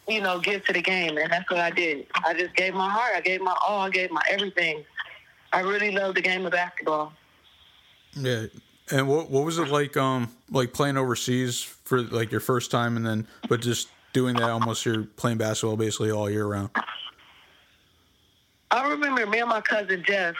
you 0.06 0.20
know, 0.20 0.38
give 0.38 0.64
to 0.66 0.72
the 0.72 0.82
game, 0.82 1.16
and 1.16 1.32
that's 1.32 1.50
what 1.50 1.60
I 1.60 1.70
did. 1.70 2.06
I 2.24 2.34
just 2.34 2.54
gave 2.54 2.74
my 2.74 2.90
heart. 2.90 3.12
I 3.16 3.20
gave 3.20 3.40
my 3.40 3.56
all. 3.66 3.80
I 3.80 3.90
gave 3.90 4.10
my 4.10 4.22
everything. 4.28 4.84
I 5.52 5.60
really 5.60 5.90
love 5.92 6.14
the 6.14 6.20
game 6.20 6.44
of 6.44 6.52
basketball. 6.52 7.12
Yeah. 8.14 8.46
And 8.90 9.08
what 9.08 9.30
what 9.30 9.44
was 9.44 9.58
it 9.58 9.68
like 9.68 9.96
um 9.96 10.30
like 10.50 10.72
playing 10.72 10.96
overseas 10.96 11.62
for 11.62 12.02
like 12.02 12.30
your 12.30 12.40
first 12.40 12.70
time 12.70 12.96
and 12.96 13.06
then 13.06 13.26
but 13.48 13.60
just 13.60 13.88
doing 14.12 14.34
that 14.36 14.50
almost 14.50 14.84
you're 14.84 15.04
playing 15.04 15.38
basketball 15.38 15.76
basically 15.76 16.10
all 16.10 16.28
year 16.28 16.46
round. 16.46 16.70
I 18.70 18.88
remember 18.90 19.26
me 19.26 19.38
and 19.38 19.48
my 19.48 19.60
cousin 19.60 20.02
Jeff 20.06 20.34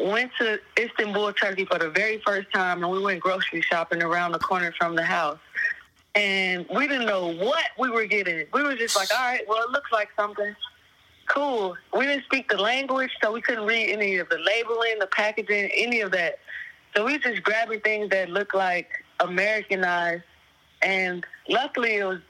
went 0.00 0.30
to 0.38 0.60
Istanbul, 0.78 1.32
Turkey 1.32 1.64
for 1.64 1.78
the 1.78 1.90
very 1.90 2.20
first 2.24 2.52
time, 2.52 2.82
and 2.82 2.92
we 2.92 3.00
went 3.00 3.20
grocery 3.20 3.62
shopping 3.62 4.02
around 4.02 4.32
the 4.32 4.38
corner 4.38 4.72
from 4.78 4.94
the 4.94 5.02
house. 5.02 5.38
And 6.14 6.66
we 6.74 6.86
didn't 6.86 7.06
know 7.06 7.32
what 7.32 7.64
we 7.78 7.90
were 7.90 8.06
getting. 8.06 8.46
We 8.52 8.62
were 8.62 8.74
just 8.74 8.96
like, 8.96 9.08
all 9.12 9.26
right, 9.26 9.42
well, 9.46 9.62
it 9.64 9.70
looks 9.70 9.92
like 9.92 10.08
something. 10.16 10.54
Cool. 11.26 11.76
We 11.96 12.06
didn't 12.06 12.24
speak 12.24 12.48
the 12.48 12.56
language, 12.56 13.10
so 13.22 13.32
we 13.32 13.42
couldn't 13.42 13.66
read 13.66 13.90
any 13.90 14.16
of 14.16 14.28
the 14.28 14.38
labeling, 14.38 14.98
the 14.98 15.08
packaging, 15.08 15.70
any 15.74 16.00
of 16.00 16.12
that. 16.12 16.38
So 16.94 17.04
we 17.04 17.18
just 17.18 17.42
grabbing 17.42 17.80
things 17.80 18.10
that 18.10 18.30
looked 18.30 18.54
like 18.54 18.88
Americanized. 19.20 20.22
And 20.82 21.26
luckily, 21.48 21.96
it 21.96 22.04
was 22.04 22.20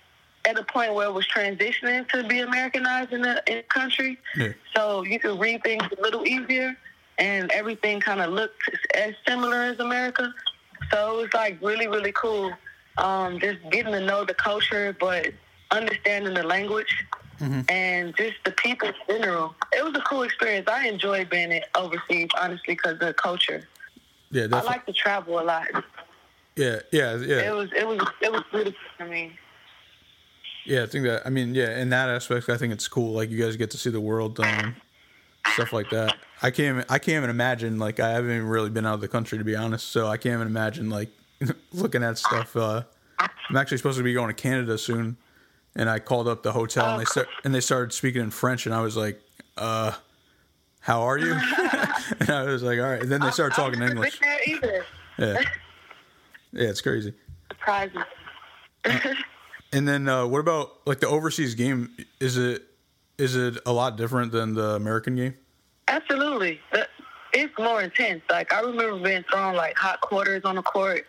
at 0.46 0.58
a 0.58 0.64
point 0.64 0.94
where 0.94 1.06
it 1.06 1.12
was 1.12 1.26
transitioning 1.26 2.08
to 2.08 2.24
be 2.24 2.40
Americanized 2.40 3.12
in 3.12 3.22
the, 3.22 3.42
in 3.46 3.58
the 3.58 3.62
country. 3.64 4.18
Yeah. 4.36 4.52
So 4.74 5.02
you 5.02 5.18
could 5.18 5.38
read 5.38 5.62
things 5.62 5.84
a 5.96 6.00
little 6.00 6.26
easier, 6.26 6.76
and 7.18 7.50
everything 7.52 8.00
kind 8.00 8.20
of 8.20 8.32
looked 8.32 8.62
as 8.94 9.14
similar 9.26 9.62
as 9.62 9.78
America. 9.78 10.32
So 10.92 11.18
it 11.18 11.22
was 11.22 11.34
like 11.34 11.58
really, 11.62 11.88
really 11.88 12.12
cool. 12.12 12.52
Um, 12.98 13.38
just 13.38 13.58
getting 13.70 13.92
to 13.92 14.00
know 14.00 14.24
the 14.24 14.34
culture, 14.34 14.96
but 14.98 15.28
understanding 15.70 16.34
the 16.34 16.42
language 16.42 17.04
and 17.68 18.16
just 18.16 18.36
the 18.44 18.52
people 18.52 18.88
in 18.88 18.94
general. 19.08 19.54
It 19.72 19.84
was 19.84 19.94
a 19.94 20.00
cool 20.00 20.22
experience. 20.22 20.68
I 20.68 20.88
enjoyed 20.88 21.28
being 21.28 21.60
overseas, 21.74 22.28
honestly, 22.40 22.74
because 22.74 22.98
the 22.98 23.12
culture. 23.12 23.68
Yeah, 24.30 24.46
I 24.52 24.62
like 24.62 24.86
to 24.86 24.92
travel 24.92 25.40
a 25.40 25.44
lot. 25.44 25.66
yeah, 26.56 26.80
yeah, 26.92 27.16
yeah. 27.16 27.48
It 27.48 27.54
was, 27.54 27.68
it 27.76 27.86
was, 27.86 28.00
it 28.22 28.32
was 28.32 28.42
beautiful 28.50 28.80
for 28.96 29.06
me. 29.06 29.32
Yeah, 30.64 30.82
I 30.82 30.86
think 30.86 31.04
that 31.04 31.24
I 31.24 31.30
mean, 31.30 31.54
yeah, 31.54 31.78
in 31.78 31.90
that 31.90 32.08
aspect 32.08 32.48
I 32.48 32.56
think 32.56 32.72
it's 32.72 32.88
cool 32.88 33.12
like 33.12 33.30
you 33.30 33.40
guys 33.40 33.56
get 33.56 33.70
to 33.70 33.78
see 33.78 33.90
the 33.90 34.00
world 34.00 34.40
um 34.40 34.74
stuff 35.54 35.72
like 35.72 35.90
that. 35.90 36.16
I 36.42 36.50
can't 36.50 36.76
even, 36.76 36.84
I 36.88 36.98
can't 36.98 37.16
even 37.16 37.30
imagine 37.30 37.78
like 37.78 38.00
I 38.00 38.10
haven't 38.10 38.30
even 38.30 38.46
really 38.48 38.70
been 38.70 38.86
out 38.86 38.94
of 38.94 39.00
the 39.00 39.08
country 39.08 39.38
to 39.38 39.44
be 39.44 39.56
honest, 39.56 39.88
so 39.88 40.06
I 40.06 40.16
can't 40.16 40.34
even 40.34 40.46
imagine 40.46 40.90
like 40.90 41.10
looking 41.72 42.02
at 42.02 42.18
stuff 42.18 42.56
uh 42.56 42.82
I'm 43.18 43.56
actually 43.56 43.78
supposed 43.78 43.98
to 43.98 44.04
be 44.04 44.12
going 44.12 44.28
to 44.28 44.34
Canada 44.34 44.76
soon 44.78 45.16
and 45.74 45.88
I 45.88 45.98
called 45.98 46.28
up 46.28 46.42
the 46.42 46.52
hotel 46.52 46.90
and 46.90 47.00
they 47.00 47.04
start 47.04 47.28
and 47.44 47.54
they 47.54 47.60
started 47.60 47.92
speaking 47.92 48.22
in 48.22 48.30
French 48.30 48.66
and 48.66 48.74
I 48.74 48.80
was 48.80 48.96
like, 48.96 49.20
uh 49.56 49.92
how 50.80 51.02
are 51.02 51.18
you? 51.18 51.32
and 52.20 52.30
I 52.30 52.44
was 52.44 52.62
like, 52.62 52.78
all 52.78 52.84
right. 52.84 53.02
And 53.02 53.10
then 53.10 53.20
they 53.20 53.30
started 53.32 53.56
talking 53.56 53.82
English. 53.82 54.20
Been 54.20 54.28
there 54.28 54.56
either. 54.56 54.86
Yeah. 55.18 55.40
Yeah, 56.52 56.68
it's 56.68 56.80
crazy. 56.80 57.12
Surprising. 57.50 58.02
And 59.72 59.86
then 59.86 60.08
uh, 60.08 60.26
what 60.26 60.38
about 60.38 60.70
like 60.86 61.00
the 61.00 61.08
overseas 61.08 61.54
game? 61.54 61.90
Is 62.20 62.36
it 62.36 62.62
is 63.18 63.36
it 63.36 63.58
a 63.66 63.72
lot 63.72 63.96
different 63.96 64.32
than 64.32 64.54
the 64.54 64.70
American 64.74 65.16
game? 65.16 65.34
Absolutely. 65.88 66.60
It's 67.32 67.52
more 67.58 67.82
intense. 67.82 68.22
Like 68.30 68.52
I 68.52 68.60
remember 68.60 68.98
being 69.02 69.24
thrown 69.30 69.54
like 69.56 69.76
hot 69.76 70.00
quarters 70.00 70.42
on 70.44 70.56
the 70.56 70.62
court. 70.62 71.06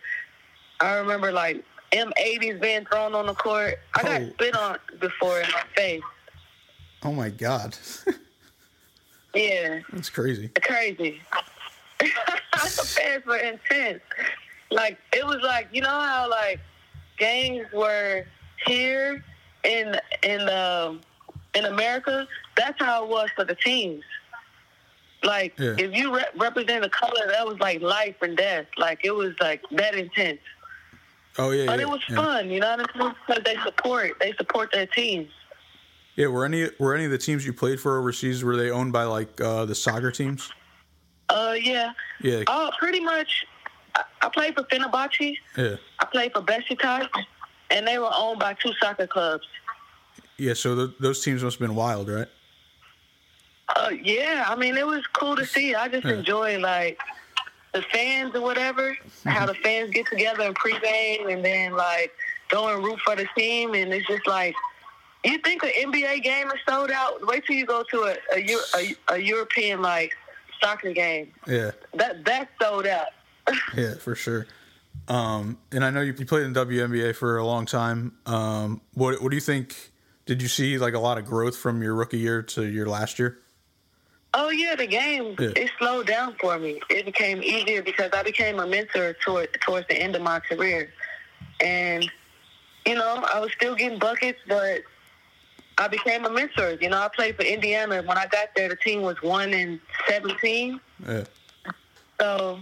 I 0.80 0.94
remember 0.96 1.32
like 1.32 1.64
M80s 1.92 2.60
being 2.60 2.84
thrown 2.84 3.14
on 3.14 3.26
the 3.26 3.34
court. 3.34 3.74
I 3.96 4.02
got 4.02 4.20
Oh. 4.22 4.30
spit 4.34 4.56
on 4.56 4.78
before 5.00 5.40
in 5.40 5.50
my 5.52 5.62
face. 5.76 6.02
Oh 7.02 7.12
my 7.12 7.28
god, 7.30 7.76
Yeah, 9.34 9.80
that's 9.92 10.10
crazy. 10.10 10.48
crazy. 10.62 11.20
the 12.00 12.08
fans 12.96 13.24
were 13.26 13.36
intense. 13.36 14.00
Like 14.70 14.98
it 15.12 15.24
was 15.24 15.38
like 15.42 15.68
you 15.72 15.80
know 15.82 15.88
how 15.88 16.28
like 16.28 16.60
games 17.18 17.66
were 17.72 18.26
here 18.66 19.24
in 19.64 19.94
in 20.22 20.48
um 20.48 21.00
in 21.58 21.64
America. 21.66 22.26
That's 22.56 22.78
how 22.78 23.04
it 23.04 23.10
was 23.10 23.28
for 23.36 23.44
the 23.44 23.54
teams. 23.56 24.04
Like 25.24 25.54
Yeah. 25.58 25.74
if 25.78 25.94
you 25.94 26.14
re- 26.14 26.24
represent 26.36 26.84
a 26.84 26.88
color, 26.88 27.26
that 27.28 27.46
was 27.46 27.58
like 27.58 27.80
life 27.82 28.16
and 28.22 28.36
death. 28.36 28.66
Like 28.76 29.00
it 29.04 29.10
was 29.10 29.32
like 29.40 29.62
that 29.72 29.94
intense. 29.94 30.40
Oh 31.38 31.50
yeah, 31.50 31.66
But 31.66 31.78
yeah, 31.80 31.86
it 31.86 31.88
was 31.88 32.00
yeah. 32.08 32.16
fun, 32.16 32.50
you 32.50 32.60
know 32.60 32.76
what 32.76 32.90
I 32.94 32.98
mean? 33.04 33.14
Because 33.26 33.42
they 33.44 33.56
support 33.64 34.12
they 34.20 34.32
support 34.34 34.70
their 34.72 34.86
teams. 34.86 35.28
Yeah, 36.16 36.28
were 36.28 36.44
any 36.44 36.68
were 36.78 36.94
any 36.94 37.04
of 37.04 37.10
the 37.10 37.18
teams 37.18 37.44
you 37.44 37.52
played 37.52 37.80
for 37.80 37.98
overseas 37.98 38.42
were 38.44 38.56
they 38.56 38.70
owned 38.70 38.92
by 38.92 39.04
like 39.04 39.40
uh, 39.40 39.64
the 39.64 39.74
soccer 39.74 40.10
teams? 40.10 40.50
Uh, 41.28 41.54
yeah. 41.60 41.92
Yeah, 42.22 42.42
Oh, 42.46 42.70
pretty 42.78 43.00
much. 43.00 43.44
I, 43.94 44.02
I 44.22 44.28
played 44.30 44.54
for 44.54 44.62
Fenerbahce. 44.64 45.36
yeah, 45.56 45.76
I 46.00 46.04
played 46.06 46.32
for 46.32 46.40
Besiktas, 46.42 47.08
and 47.70 47.86
they 47.86 47.98
were 47.98 48.10
owned 48.16 48.40
by 48.40 48.54
two 48.54 48.72
soccer 48.80 49.06
clubs. 49.06 49.46
Yeah. 50.38 50.54
So 50.54 50.74
th- 50.74 50.96
those 51.00 51.22
teams 51.22 51.42
must 51.42 51.58
have 51.58 51.66
been 51.68 51.76
wild, 51.76 52.08
right? 52.08 52.28
Uh, 53.76 53.90
yeah, 54.02 54.44
I 54.48 54.56
mean, 54.56 54.76
it 54.76 54.86
was 54.86 55.06
cool 55.12 55.36
to 55.36 55.44
see. 55.44 55.74
I 55.74 55.88
just 55.88 56.06
Yeah. 56.06 56.14
enjoy 56.14 56.58
like 56.58 56.98
the 57.74 57.82
fans 57.92 58.34
or 58.34 58.40
whatever, 58.40 58.96
how 59.26 59.44
the 59.46 59.54
fans 59.54 59.90
get 59.90 60.06
together 60.06 60.44
and 60.44 60.56
pregame, 60.58 61.30
and 61.32 61.44
then 61.44 61.72
like 61.76 62.12
go 62.48 62.74
and 62.74 62.82
root 62.82 62.98
for 63.04 63.14
the 63.14 63.28
team, 63.36 63.74
and 63.74 63.92
it's 63.92 64.06
just 64.06 64.26
like 64.26 64.54
you 65.24 65.36
think 65.38 65.62
an 65.64 65.70
NBA 65.92 66.22
game 66.22 66.46
is 66.48 66.60
sold 66.66 66.90
out. 66.90 67.26
Wait 67.26 67.44
till 67.46 67.56
you 67.56 67.66
go 67.66 67.84
to 67.90 68.02
a 68.04 68.16
a, 68.34 68.56
a, 68.76 69.14
a 69.14 69.18
European 69.18 69.82
like 69.82 70.12
soccer 70.62 70.92
game. 70.92 71.30
Yeah, 71.46 71.72
That 71.94 72.24
that's 72.24 72.50
sold 72.60 72.86
out. 72.86 73.08
yeah, 73.76 73.94
for 73.96 74.14
sure. 74.14 74.46
Um, 75.08 75.58
and 75.72 75.84
I 75.84 75.90
know 75.90 76.00
you, 76.00 76.14
you 76.18 76.26
played 76.26 76.44
in 76.44 76.54
WNBA 76.54 77.14
for 77.16 77.36
a 77.38 77.44
long 77.44 77.66
time. 77.66 78.12
Um, 78.26 78.80
what 78.94 79.20
what 79.22 79.30
do 79.30 79.36
you 79.36 79.40
think? 79.42 79.90
Did 80.28 80.42
you 80.42 80.48
see 80.48 80.76
like 80.76 80.92
a 80.92 80.98
lot 80.98 81.16
of 81.16 81.24
growth 81.24 81.56
from 81.56 81.82
your 81.82 81.94
rookie 81.94 82.18
year 82.18 82.42
to 82.42 82.62
your 82.66 82.86
last 82.86 83.18
year? 83.18 83.38
Oh 84.34 84.50
yeah, 84.50 84.74
the 84.76 84.86
game 84.86 85.34
Yeah. 85.38 85.52
it 85.56 85.70
slowed 85.78 86.06
down 86.06 86.34
for 86.38 86.58
me. 86.58 86.82
It 86.90 87.06
became 87.06 87.42
easier 87.42 87.82
because 87.82 88.10
I 88.12 88.22
became 88.22 88.60
a 88.60 88.66
mentor 88.66 89.14
toward 89.24 89.48
towards 89.62 89.88
the 89.88 89.96
end 89.96 90.14
of 90.16 90.20
my 90.20 90.38
career, 90.40 90.92
and 91.62 92.04
you 92.84 92.94
know 92.94 93.24
I 93.32 93.40
was 93.40 93.50
still 93.56 93.74
getting 93.74 93.98
buckets, 93.98 94.38
but 94.46 94.82
I 95.78 95.88
became 95.88 96.26
a 96.26 96.30
mentor. 96.30 96.76
You 96.78 96.90
know, 96.90 96.98
I 97.00 97.08
played 97.08 97.36
for 97.36 97.44
Indiana. 97.44 98.02
When 98.02 98.18
I 98.18 98.26
got 98.26 98.48
there, 98.54 98.68
the 98.68 98.76
team 98.76 99.00
was 99.00 99.16
one 99.22 99.54
and 99.54 99.80
seventeen. 100.06 100.78
Yeah, 101.08 101.24
So 102.20 102.58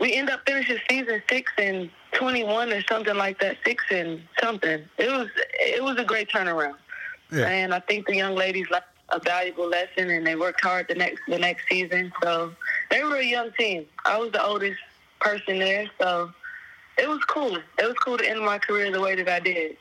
we 0.00 0.14
end 0.14 0.30
up 0.30 0.40
finishing 0.46 0.78
season 0.88 1.22
six 1.28 1.52
and 1.58 1.90
twenty 2.12 2.44
one 2.44 2.72
or 2.72 2.80
something 2.84 3.14
like 3.14 3.40
that. 3.40 3.58
Six 3.62 3.84
and 3.90 4.22
something. 4.42 4.82
It 4.96 5.10
was 5.10 5.28
it 5.60 5.84
was 5.84 5.98
a 5.98 6.04
great 6.04 6.30
turnaround. 6.30 6.76
Yeah. 7.32 7.48
And 7.48 7.74
I 7.74 7.80
think 7.80 8.06
the 8.06 8.16
young 8.16 8.34
ladies 8.34 8.70
learned 8.70 8.84
a 9.10 9.20
valuable 9.20 9.68
lesson, 9.68 10.10
and 10.10 10.26
they 10.26 10.36
worked 10.36 10.62
hard 10.62 10.88
the 10.88 10.94
next 10.94 11.22
the 11.28 11.38
next 11.38 11.68
season. 11.68 12.12
So 12.22 12.52
they 12.90 13.02
were 13.04 13.16
a 13.16 13.24
young 13.24 13.50
team. 13.52 13.86
I 14.04 14.18
was 14.18 14.32
the 14.32 14.44
oldest 14.44 14.80
person 15.20 15.58
there, 15.58 15.90
so 16.00 16.32
it 16.98 17.08
was 17.08 17.22
cool. 17.24 17.56
It 17.56 17.84
was 17.84 17.94
cool 17.94 18.18
to 18.18 18.28
end 18.28 18.40
my 18.40 18.58
career 18.58 18.90
the 18.90 19.00
way 19.00 19.14
that 19.14 19.28
I 19.28 19.40
did. 19.40 19.76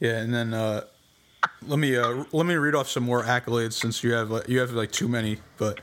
Yeah, 0.00 0.18
and 0.18 0.32
then 0.32 0.54
uh, 0.54 0.84
let 1.62 1.78
me 1.78 1.96
uh, 1.96 2.24
let 2.32 2.46
me 2.46 2.54
read 2.54 2.74
off 2.74 2.88
some 2.88 3.04
more 3.04 3.22
accolades 3.22 3.74
since 3.74 4.02
you 4.02 4.12
have 4.12 4.30
like, 4.30 4.48
you 4.48 4.60
have 4.60 4.72
like 4.72 4.92
too 4.92 5.08
many. 5.08 5.38
But 5.56 5.80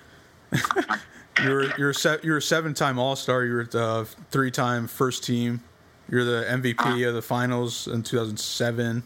you're 1.44 1.76
you're 1.78 1.90
a 1.92 1.96
se- 1.96 2.20
you're 2.24 2.38
a 2.38 2.42
seven 2.42 2.74
time 2.74 3.00
All 3.00 3.16
Star. 3.16 3.44
You're 3.44 3.66
the 3.66 4.08
three 4.32 4.52
time 4.52 4.88
first 4.88 5.24
team. 5.24 5.62
You're 6.10 6.26
the 6.26 6.46
MVP 6.50 7.08
of 7.08 7.14
the 7.14 7.22
finals 7.22 7.88
in 7.88 8.04
2007. 8.04 9.04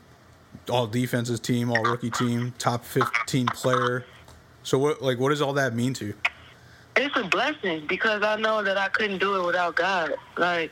All 0.70 0.88
defenses 0.88 1.40
team, 1.40 1.72
all 1.72 1.84
rookie 1.84 2.10
team, 2.10 2.54
top 2.58 2.86
15 2.86 3.48
player. 3.48 4.06
So 4.64 4.78
what 4.78 5.02
like 5.02 5.20
what 5.20 5.30
does 5.30 5.42
all 5.42 5.54
that 5.54 5.76
mean 5.76 5.94
to 5.96 6.08
you? 6.08 6.16
It's 6.96 7.16
a 7.18 7.24
blessing 7.24 7.86
because 7.88 8.24
I 8.24 8.38
know 8.38 8.64
that 8.64 8.78
I 8.78 8.88
couldn't 8.88 9.20
do 9.20 9.36
it 9.36 9.46
without 9.46 9.76
God. 9.76 10.14
Like, 10.38 10.72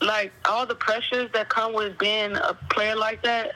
like 0.00 0.32
all 0.48 0.66
the 0.66 0.74
pressures 0.74 1.30
that 1.34 1.48
come 1.48 1.72
with 1.72 1.96
being 1.98 2.36
a 2.36 2.54
player 2.70 2.96
like 2.96 3.22
that, 3.22 3.52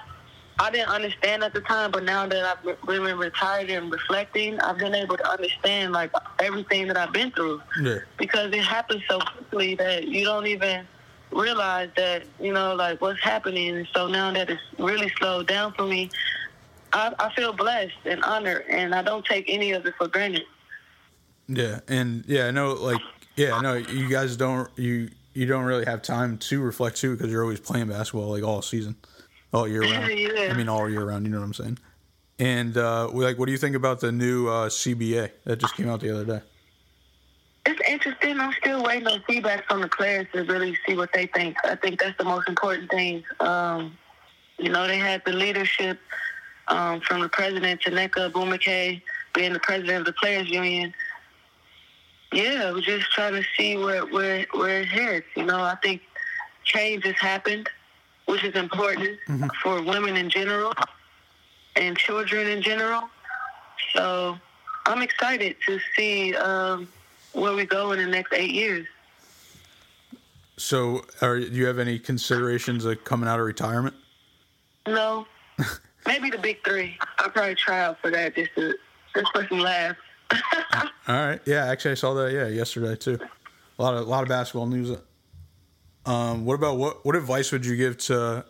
I 0.61 0.71
didn't 0.71 0.91
understand 0.91 1.43
at 1.43 1.53
the 1.53 1.61
time. 1.63 1.91
But 1.91 2.05
now 2.05 2.27
that 2.27 2.45
I've 2.45 2.87
been 2.87 3.03
retired 3.19 3.71
and 3.71 3.91
reflecting, 3.91 4.61
I've 4.61 4.79
been 4.79 4.95
able 4.95 5.17
to 5.17 5.29
understand 5.29 5.93
like 5.93 6.13
everything 6.39 6.87
that 6.89 6.97
I've 6.97 7.13
been 7.13 7.33
through. 7.33 7.61
Yeah, 7.83 7.99
because 8.19 8.53
it 8.53 8.63
happens 8.63 9.03
so 9.11 9.19
quickly 9.19 9.75
that 9.75 10.07
you 10.07 10.25
don't 10.25 10.47
even 10.47 10.87
realized 11.33 11.97
that 11.97 12.25
you 12.41 12.53
know 12.53 12.75
like 12.75 13.01
what's 13.01 13.21
happening, 13.21 13.77
and 13.77 13.89
so 13.95 14.07
now 14.07 14.33
that 14.33 14.51
it's 14.51 14.63
really 14.79 15.11
slowed 15.19 15.47
down 15.47 15.73
for 15.73 15.87
me, 15.87 16.11
I, 16.93 17.13
I 17.19 17.33
feel 17.35 17.53
blessed 17.53 17.95
and 18.05 18.23
honored, 18.25 18.65
and 18.69 18.95
I 18.95 19.03
don't 19.03 19.25
take 19.25 19.45
any 19.49 19.73
of 19.73 19.87
it 19.87 19.95
for 19.97 20.09
granted. 20.09 20.45
Yeah, 21.49 21.81
and 21.89 22.25
yeah, 22.27 22.47
I 22.47 22.51
know. 22.51 22.75
Like, 22.75 23.01
yeah, 23.37 23.55
I 23.55 23.63
know 23.63 23.75
you 23.75 24.09
guys 24.09 24.37
don't 24.37 24.69
you 24.77 25.11
you 25.33 25.47
don't 25.47 25.65
really 25.65 25.85
have 25.85 26.03
time 26.03 26.39
to 26.39 26.61
reflect 26.61 26.97
too 26.97 27.17
because 27.17 27.31
you're 27.31 27.43
always 27.43 27.61
playing 27.61 27.89
basketball 27.89 28.31
like 28.31 28.43
all 28.43 28.63
season, 28.63 28.97
all 29.53 29.67
year 29.67 29.81
round. 29.83 30.13
Yeah. 30.13 30.49
I 30.51 30.57
mean, 30.57 30.69
all 30.69 30.89
year 30.89 31.05
round. 31.05 31.27
You 31.27 31.33
know 31.33 31.39
what 31.39 31.47
I'm 31.47 31.55
saying? 31.55 31.79
And 32.39 32.77
uh, 32.77 33.09
like, 33.09 33.39
what 33.39 33.47
do 33.47 33.53
you 33.53 33.59
think 33.59 33.77
about 33.77 34.01
the 34.01 34.11
new 34.11 34.49
uh, 34.49 34.69
CBA 34.69 35.31
that 35.45 35.59
just 35.59 35.77
came 35.77 35.89
out 35.89 36.01
the 36.01 36.11
other 36.11 36.25
day? 36.25 36.43
It's 37.67 37.81
interesting. 37.89 38.41
I'm 38.41 38.53
still 38.55 38.83
waiting 38.83 39.07
on 39.07 39.23
feedback 39.27 39.69
from 39.69 39.83
the 39.83 39.89
players 39.89 40.27
to 40.33 40.45
really 40.45 40.77
see 40.87 40.97
what 40.97 41.13
they 41.13 41.27
think. 41.27 41.57
I 41.65 41.75
think 41.75 42.01
that's 42.01 42.17
the 42.17 42.25
most 42.25 42.49
important 42.49 42.91
thing. 42.91 43.23
Um, 43.39 43.97
you 44.59 44.71
know, 44.71 44.87
they 44.87 44.99
had 44.99 45.23
the 45.25 45.33
leadership 45.33 45.99
um, 46.69 47.01
from 47.01 47.21
the 47.21 47.29
president, 47.29 47.83
Nneka 47.83 48.33
Ogwumike, 48.33 49.03
being 49.35 49.53
the 49.53 49.61
president 49.61 49.99
of 49.99 50.05
the 50.07 50.13
Players 50.15 50.49
Union. 50.49 50.95
Yeah, 52.33 52.73
we're 52.73 52.81
just 52.81 53.11
trying 53.13 53.35
to 53.35 53.45
see 53.57 53.77
where 53.77 54.07
where 54.07 54.47
where 54.53 54.83
it 54.83 54.89
heads. 54.89 55.27
You 55.37 55.45
know, 55.45 55.61
I 55.61 55.75
think 55.83 56.01
change 56.65 57.05
has 57.05 57.17
happened, 57.17 57.69
which 58.27 58.45
is 58.45 58.55
important 58.55 59.19
for 59.63 59.83
women 59.83 60.17
in 60.17 60.31
general 60.31 60.73
and 61.77 61.97
children 61.97 62.47
in 62.47 62.63
general. 62.63 63.09
So 63.93 64.39
I'm 64.87 65.03
excited 65.03 65.57
to 65.67 65.81
see 65.97 66.35
um, 66.37 66.89
where 67.33 67.55
we 67.55 67.65
go 67.65 67.93
in 67.93 67.99
the 67.99 68.07
next 68.07 68.33
eight 68.33 68.53
years. 68.53 68.87
So, 70.57 71.05
are 71.23 71.39
do 71.39 71.47
you 71.47 71.67
have 71.67 71.79
any 71.79 71.99
considerations 71.99 72.85
of 72.85 73.03
coming 73.05 73.29
out 73.29 73.41
of 73.41 73.47
retirement? 73.47 73.95
No, 74.87 75.27
maybe 76.07 76.31
the 76.31 76.39
big 76.39 76.63
three. 76.65 76.99
I'll 77.19 77.31
probably 77.31 77.55
try 77.55 77.81
out 77.81 77.99
for 78.01 78.11
that 78.11 78.35
just 78.35 78.55
to 78.57 78.75
just 79.15 79.33
for 79.33 79.47
some 79.49 79.61
laughs. 79.61 79.99
All 81.09 81.15
right. 81.15 81.41
Yeah, 81.47 81.67
actually, 81.67 81.93
I 81.93 81.95
saw 81.95 82.15
that. 82.15 82.33
Yeah, 82.33 82.49
yesterday 82.49 82.95
too. 82.97 83.19
A 83.79 83.83
lot 83.83 83.95
of 83.95 84.07
a 84.07 84.11
lot 84.11 84.23
of 84.23 84.29
basketball 84.29 84.67
news. 84.67 84.97
Um, 86.05 86.45
what 86.45 86.55
about 86.55 86.77
what 86.77 87.05
what 87.07 87.17
advice 87.17 87.53
would 87.53 87.65
you 87.65 87.77
give 87.77 87.97
to 87.99 88.45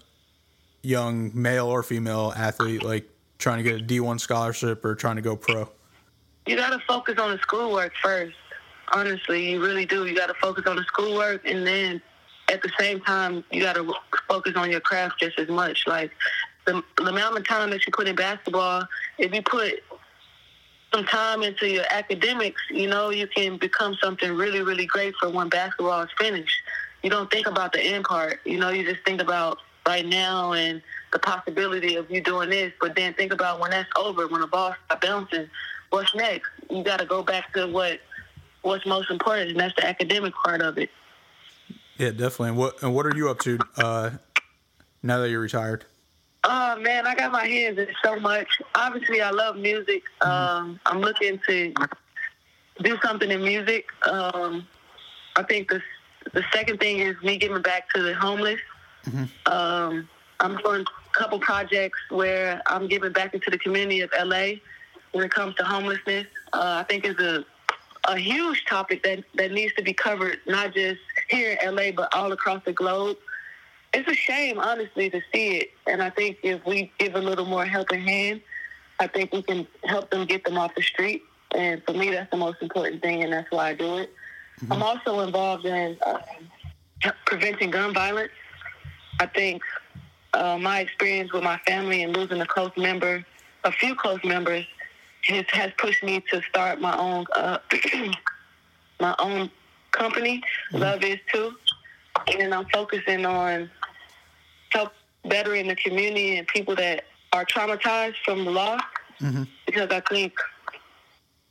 young 0.82 1.30
male 1.34 1.66
or 1.66 1.82
female 1.82 2.32
athlete 2.36 2.82
like 2.82 3.08
trying 3.38 3.58
to 3.58 3.62
get 3.62 3.80
a 3.80 3.82
D 3.82 4.00
one 4.00 4.18
scholarship 4.18 4.84
or 4.84 4.94
trying 4.96 5.16
to 5.16 5.22
go 5.22 5.36
pro? 5.36 5.68
you 6.46 6.56
got 6.56 6.70
to 6.70 6.84
focus 6.86 7.18
on 7.18 7.30
the 7.30 7.38
schoolwork 7.38 7.92
first. 8.02 8.36
Honestly, 8.92 9.50
you 9.50 9.62
really 9.62 9.86
do. 9.86 10.06
You 10.06 10.16
got 10.16 10.26
to 10.26 10.34
focus 10.34 10.64
on 10.66 10.76
the 10.76 10.84
schoolwork, 10.84 11.46
and 11.46 11.66
then 11.66 12.02
at 12.50 12.62
the 12.62 12.70
same 12.78 13.00
time, 13.00 13.44
you 13.50 13.62
got 13.62 13.76
to 13.76 13.92
focus 14.28 14.54
on 14.56 14.70
your 14.70 14.80
craft 14.80 15.20
just 15.20 15.38
as 15.38 15.48
much. 15.48 15.86
Like 15.86 16.10
the, 16.66 16.82
the 16.96 17.06
amount 17.06 17.38
of 17.38 17.46
time 17.46 17.70
that 17.70 17.86
you 17.86 17.92
put 17.92 18.08
in 18.08 18.16
basketball, 18.16 18.86
if 19.18 19.32
you 19.32 19.42
put 19.42 19.74
some 20.92 21.04
time 21.04 21.42
into 21.42 21.68
your 21.68 21.84
academics, 21.90 22.60
you 22.70 22.88
know, 22.88 23.10
you 23.10 23.26
can 23.28 23.56
become 23.56 23.96
something 24.02 24.32
really, 24.32 24.62
really 24.62 24.86
great 24.86 25.14
for 25.20 25.30
when 25.30 25.48
basketball 25.48 26.02
is 26.02 26.10
finished. 26.18 26.56
You 27.02 27.10
don't 27.10 27.30
think 27.30 27.46
about 27.46 27.72
the 27.72 27.80
end 27.80 28.04
part. 28.04 28.40
You 28.44 28.58
know, 28.58 28.70
you 28.70 28.84
just 28.84 29.04
think 29.04 29.22
about 29.22 29.58
right 29.86 30.04
now 30.04 30.52
and 30.52 30.82
the 31.12 31.18
possibility 31.18 31.96
of 31.96 32.10
you 32.10 32.20
doing 32.22 32.50
this. 32.50 32.72
But 32.80 32.96
then 32.96 33.14
think 33.14 33.32
about 33.32 33.60
when 33.60 33.70
that's 33.70 33.88
over, 33.96 34.26
when 34.26 34.40
the 34.40 34.46
ball 34.46 34.74
stops 34.86 35.06
bouncing, 35.06 35.48
what's 35.90 36.14
next? 36.14 36.50
You 36.68 36.82
got 36.82 36.98
to 36.98 37.06
go 37.06 37.22
back 37.22 37.52
to 37.54 37.66
what 37.66 38.00
what's 38.62 38.86
most 38.86 39.10
important, 39.10 39.50
and 39.50 39.60
that's 39.60 39.74
the 39.76 39.86
academic 39.86 40.34
part 40.44 40.62
of 40.62 40.78
it. 40.78 40.90
Yeah, 41.98 42.10
definitely. 42.10 42.48
And 42.50 42.56
what 42.56 42.82
and 42.82 42.94
what 42.94 43.06
are 43.06 43.16
you 43.16 43.28
up 43.28 43.38
to 43.40 43.58
uh, 43.76 44.10
now 45.02 45.18
that 45.18 45.30
you're 45.30 45.40
retired? 45.40 45.84
Oh 46.44 46.76
man, 46.78 47.06
I 47.06 47.14
got 47.14 47.32
my 47.32 47.46
hands 47.46 47.78
in 47.78 47.88
so 48.02 48.18
much. 48.18 48.48
Obviously, 48.74 49.20
I 49.20 49.30
love 49.30 49.56
music. 49.56 50.02
Um, 50.22 50.80
I'm 50.86 51.00
looking 51.00 51.38
to 51.46 51.74
do 52.82 52.98
something 53.04 53.30
in 53.30 53.42
music. 53.42 53.86
Um, 54.08 54.66
I 55.36 55.42
think 55.42 55.68
the 55.68 55.82
the 56.32 56.42
second 56.52 56.80
thing 56.80 57.00
is 57.00 57.16
me 57.22 57.36
giving 57.36 57.62
back 57.62 57.90
to 57.90 58.02
the 58.02 58.14
homeless. 58.14 58.60
Um, 59.46 60.08
I'm 60.40 60.56
doing 60.58 60.84
a 60.86 61.18
couple 61.18 61.38
projects 61.38 61.98
where 62.10 62.62
I'm 62.66 62.88
giving 62.88 63.12
back 63.12 63.34
into 63.34 63.50
the 63.50 63.58
community 63.58 64.00
of 64.00 64.10
LA 64.18 64.52
when 65.12 65.24
it 65.24 65.32
comes 65.32 65.54
to 65.56 65.64
homelessness. 65.64 66.26
Uh, 66.52 66.82
I 66.82 66.84
think 66.84 67.04
it's 67.04 67.20
a 67.20 67.44
a 68.08 68.16
huge 68.16 68.64
topic 68.64 69.02
that 69.02 69.24
that 69.34 69.52
needs 69.52 69.74
to 69.74 69.82
be 69.82 69.92
covered, 69.92 70.38
not 70.46 70.74
just 70.74 71.00
here 71.28 71.58
in 71.62 71.74
LA, 71.74 71.90
but 71.90 72.14
all 72.14 72.32
across 72.32 72.62
the 72.64 72.72
globe 72.72 73.16
it's 73.92 74.08
a 74.08 74.14
shame, 74.14 74.58
honestly, 74.58 75.10
to 75.10 75.20
see 75.32 75.56
it. 75.58 75.70
And 75.86 76.02
I 76.02 76.10
think 76.10 76.38
if 76.42 76.64
we 76.64 76.92
give 76.98 77.14
a 77.14 77.20
little 77.20 77.44
more 77.44 77.64
helping 77.64 78.00
hand, 78.00 78.40
I 79.00 79.06
think 79.06 79.32
we 79.32 79.42
can 79.42 79.66
help 79.84 80.10
them 80.10 80.26
get 80.26 80.44
them 80.44 80.58
off 80.58 80.74
the 80.74 80.82
street. 80.82 81.22
And 81.54 81.82
for 81.84 81.92
me, 81.92 82.10
that's 82.10 82.30
the 82.30 82.36
most 82.36 82.62
important 82.62 83.02
thing, 83.02 83.24
and 83.24 83.32
that's 83.32 83.50
why 83.50 83.70
I 83.70 83.74
do 83.74 83.98
it. 83.98 84.12
I'm 84.70 84.82
also 84.82 85.20
involved 85.20 85.64
in 85.64 85.96
uh, 86.06 86.18
preventing 87.26 87.70
gun 87.70 87.94
violence. 87.94 88.30
I 89.18 89.26
think 89.26 89.62
uh, 90.34 90.58
my 90.58 90.80
experience 90.80 91.32
with 91.32 91.42
my 91.42 91.58
family 91.66 92.02
and 92.02 92.14
losing 92.14 92.40
a 92.40 92.46
close 92.46 92.70
member, 92.76 93.24
a 93.64 93.72
few 93.72 93.94
close 93.96 94.22
members, 94.22 94.66
has, 95.26 95.44
has 95.50 95.72
pushed 95.78 96.02
me 96.02 96.22
to 96.30 96.42
start 96.42 96.80
my 96.80 96.96
own 96.96 97.26
uh, 97.34 97.58
my 99.00 99.14
own 99.18 99.50
company. 99.92 100.42
Love 100.72 101.02
is 101.04 101.18
too, 101.32 101.54
and 102.38 102.54
I'm 102.54 102.66
focusing 102.72 103.26
on 103.26 103.70
help 104.70 104.92
bettering 105.24 105.68
the 105.68 105.76
community 105.76 106.38
and 106.38 106.46
people 106.46 106.74
that 106.76 107.04
are 107.32 107.44
traumatized 107.44 108.16
from 108.24 108.44
the 108.44 108.50
loss. 108.50 108.82
Because 109.66 109.90
I 109.90 110.00
think 110.08 110.32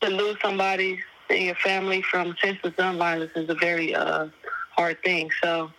to 0.02 0.10
lose 0.10 0.38
somebody 0.42 1.00
in 1.30 1.46
your 1.46 1.56
family 1.56 2.02
from 2.02 2.36
senseless 2.42 2.74
gun 2.76 2.98
violence 2.98 3.32
is 3.36 3.50
a 3.50 3.54
very 3.56 3.94
uh, 3.94 4.28
hard 4.72 5.02
thing. 5.04 5.30
So 5.44 5.72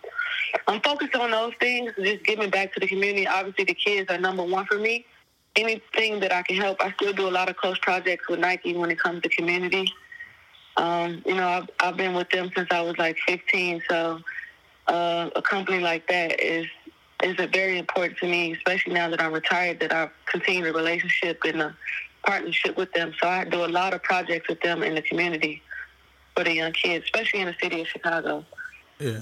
I'm 0.67 0.81
focused 0.81 1.15
on 1.15 1.31
those 1.31 1.53
things, 1.59 1.91
just 2.01 2.23
giving 2.23 2.49
back 2.49 2.73
to 2.73 2.79
the 2.79 2.87
community. 2.87 3.27
Obviously, 3.27 3.65
the 3.65 3.73
kids 3.73 4.09
are 4.09 4.17
number 4.17 4.43
one 4.43 4.65
for 4.65 4.77
me. 4.77 5.05
Anything 5.55 6.21
that 6.21 6.31
I 6.31 6.43
can 6.43 6.55
help, 6.55 6.77
I 6.81 6.93
still 6.93 7.11
do 7.11 7.27
a 7.27 7.29
lot 7.29 7.49
of 7.49 7.57
close 7.57 7.77
projects 7.79 8.29
with 8.29 8.39
Nike 8.39 8.73
when 8.73 8.89
it 8.89 8.99
comes 8.99 9.21
to 9.23 9.29
community. 9.29 9.91
Um, 10.77 11.21
you 11.25 11.35
know, 11.35 11.47
I've, 11.47 11.69
I've 11.79 11.97
been 11.97 12.13
with 12.13 12.29
them 12.29 12.49
since 12.55 12.69
I 12.71 12.81
was 12.81 12.97
like 12.97 13.17
15, 13.27 13.83
so 13.89 14.19
uh, 14.87 15.29
a 15.35 15.41
company 15.41 15.79
like 15.79 16.07
that 16.07 16.39
is 16.39 16.67
is 17.23 17.35
very 17.53 17.77
important 17.77 18.17
to 18.17 18.27
me, 18.27 18.53
especially 18.53 18.93
now 18.93 19.07
that 19.09 19.21
I'm 19.21 19.31
retired, 19.31 19.79
that 19.81 19.93
I 19.93 20.09
continue 20.25 20.63
the 20.63 20.73
relationship 20.73 21.39
and 21.45 21.61
a 21.61 21.77
partnership 22.25 22.77
with 22.77 22.91
them. 22.93 23.13
So 23.21 23.27
I 23.27 23.43
do 23.43 23.63
a 23.63 23.67
lot 23.67 23.93
of 23.93 24.01
projects 24.01 24.47
with 24.47 24.59
them 24.61 24.81
in 24.81 24.95
the 24.95 25.03
community 25.03 25.61
for 26.35 26.43
the 26.43 26.53
young 26.53 26.71
kids, 26.71 27.05
especially 27.05 27.41
in 27.41 27.47
the 27.47 27.55
city 27.61 27.81
of 27.81 27.87
Chicago. 27.87 28.43
Yeah. 28.99 29.21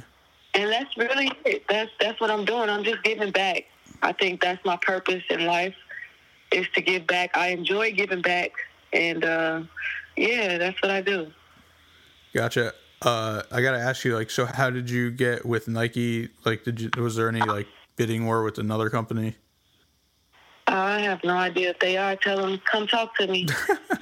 And 0.53 0.71
that's 0.71 0.95
really 0.95 1.31
it. 1.43 1.63
That's 1.67 1.91
that's 1.99 2.21
what 2.21 2.31
I'm 2.31 2.45
doing. 2.45 2.69
I'm 2.69 2.83
just 2.83 3.03
giving 3.03 3.31
back. 3.31 3.65
I 4.01 4.13
think 4.13 4.41
that's 4.41 4.63
my 4.63 4.77
purpose 4.77 5.23
in 5.29 5.45
life 5.45 5.75
is 6.51 6.67
to 6.75 6.81
give 6.81 7.07
back. 7.07 7.35
I 7.35 7.47
enjoy 7.49 7.91
giving 7.91 8.21
back, 8.21 8.51
and 8.93 9.23
uh, 9.23 9.62
yeah, 10.15 10.57
that's 10.57 10.81
what 10.81 10.91
I 10.91 11.01
do. 11.01 11.31
Gotcha. 12.33 12.73
Uh, 13.01 13.43
I 13.51 13.62
gotta 13.62 13.79
ask 13.79 14.03
you, 14.03 14.15
like, 14.15 14.29
so 14.29 14.45
how 14.45 14.69
did 14.69 14.89
you 14.89 15.09
get 15.12 15.45
with 15.45 15.67
Nike? 15.67 16.29
Like, 16.45 16.63
did 16.63 16.81
you 16.81 16.89
was 16.97 17.15
there 17.15 17.29
any 17.29 17.41
like 17.41 17.67
bidding 17.95 18.25
war 18.25 18.43
with 18.43 18.57
another 18.57 18.89
company? 18.89 19.35
I 20.67 20.99
have 20.99 21.23
no 21.23 21.35
idea 21.35 21.71
if 21.71 21.79
they 21.79 21.97
are. 21.97 22.15
Tell 22.15 22.38
them 22.38 22.62
come 22.69 22.88
talk 22.88 23.15
to 23.17 23.27
me. 23.27 23.47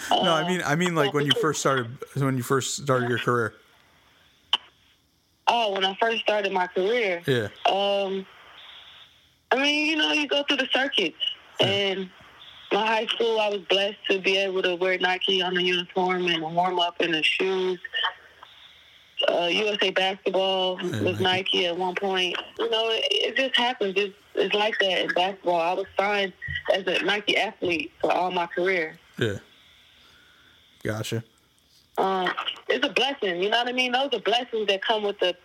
No, 0.09 0.33
I 0.33 0.47
mean, 0.47 0.61
I 0.65 0.75
mean, 0.75 0.95
like 0.95 1.13
when 1.13 1.25
you 1.25 1.31
first 1.41 1.59
started, 1.59 1.87
when 2.15 2.37
you 2.37 2.43
first 2.43 2.83
started 2.83 3.09
your 3.09 3.17
career. 3.19 3.53
oh, 5.47 5.73
when 5.73 5.83
I 5.83 5.95
first 5.99 6.19
started 6.21 6.51
my 6.53 6.67
career, 6.67 7.21
Yeah. 7.25 7.47
Um, 7.65 8.25
I 9.51 9.55
mean, 9.55 9.87
you 9.87 9.95
know, 9.97 10.11
you 10.13 10.27
go 10.27 10.43
through 10.43 10.57
the 10.57 10.67
circuits, 10.71 11.17
and 11.59 12.09
my 12.71 12.85
high 12.85 13.05
school, 13.07 13.39
I 13.39 13.49
was 13.49 13.61
blessed 13.69 13.97
to 14.09 14.19
be 14.19 14.37
able 14.37 14.61
to 14.63 14.75
wear 14.75 14.97
Nike 14.99 15.41
on 15.41 15.53
the 15.53 15.63
uniform 15.63 16.25
and 16.27 16.41
warm 16.41 16.79
up 16.79 16.99
in 17.01 17.11
the 17.11 17.23
shoes. 17.23 17.79
Uh, 19.27 19.47
USA 19.51 19.89
basketball 19.89 20.77
Yeah, 20.81 21.01
was 21.01 21.19
Nike. 21.19 21.23
Nike 21.23 21.65
at 21.65 21.77
one 21.77 21.95
point. 21.95 22.35
You 22.59 22.69
know, 22.69 22.89
it, 22.91 23.05
it 23.09 23.35
just 23.35 23.55
happens. 23.57 23.93
It's, 23.97 24.13
it's 24.35 24.53
like 24.53 24.75
that 24.79 24.99
in 25.01 25.07
basketball. 25.15 25.59
I 25.59 25.73
was 25.73 25.85
signed 25.97 26.33
as 26.73 26.85
a 26.85 27.03
Nike 27.03 27.35
athlete 27.37 27.91
for 27.99 28.11
all 28.11 28.29
my 28.31 28.45
career. 28.45 28.97
Yeah. 29.17 29.37
Gotcha. 30.83 31.23
um, 31.97 32.29
it's 32.69 32.85
a 32.85 32.91
blessing. 32.91 33.41
You 33.41 33.49
know 33.49 33.57
what 33.57 33.67
I 33.67 33.71
mean? 33.73 33.91
Those 33.91 34.09
are 34.13 34.19
blessings 34.19 34.67
that 34.67 34.81
come 34.83 35.03
with 35.03 35.19
the 35.19 35.35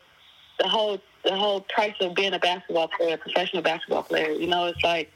the 0.60 0.68
whole 0.68 0.98
the 1.24 1.34
whole 1.34 1.60
price 1.62 1.94
of 2.00 2.14
being 2.14 2.34
a 2.34 2.38
basketball 2.38 2.88
player, 2.88 3.14
a 3.14 3.18
professional 3.18 3.62
basketball 3.62 4.02
player. 4.02 4.32
You 4.32 4.48
know, 4.48 4.66
it's 4.66 4.82
like 4.84 5.10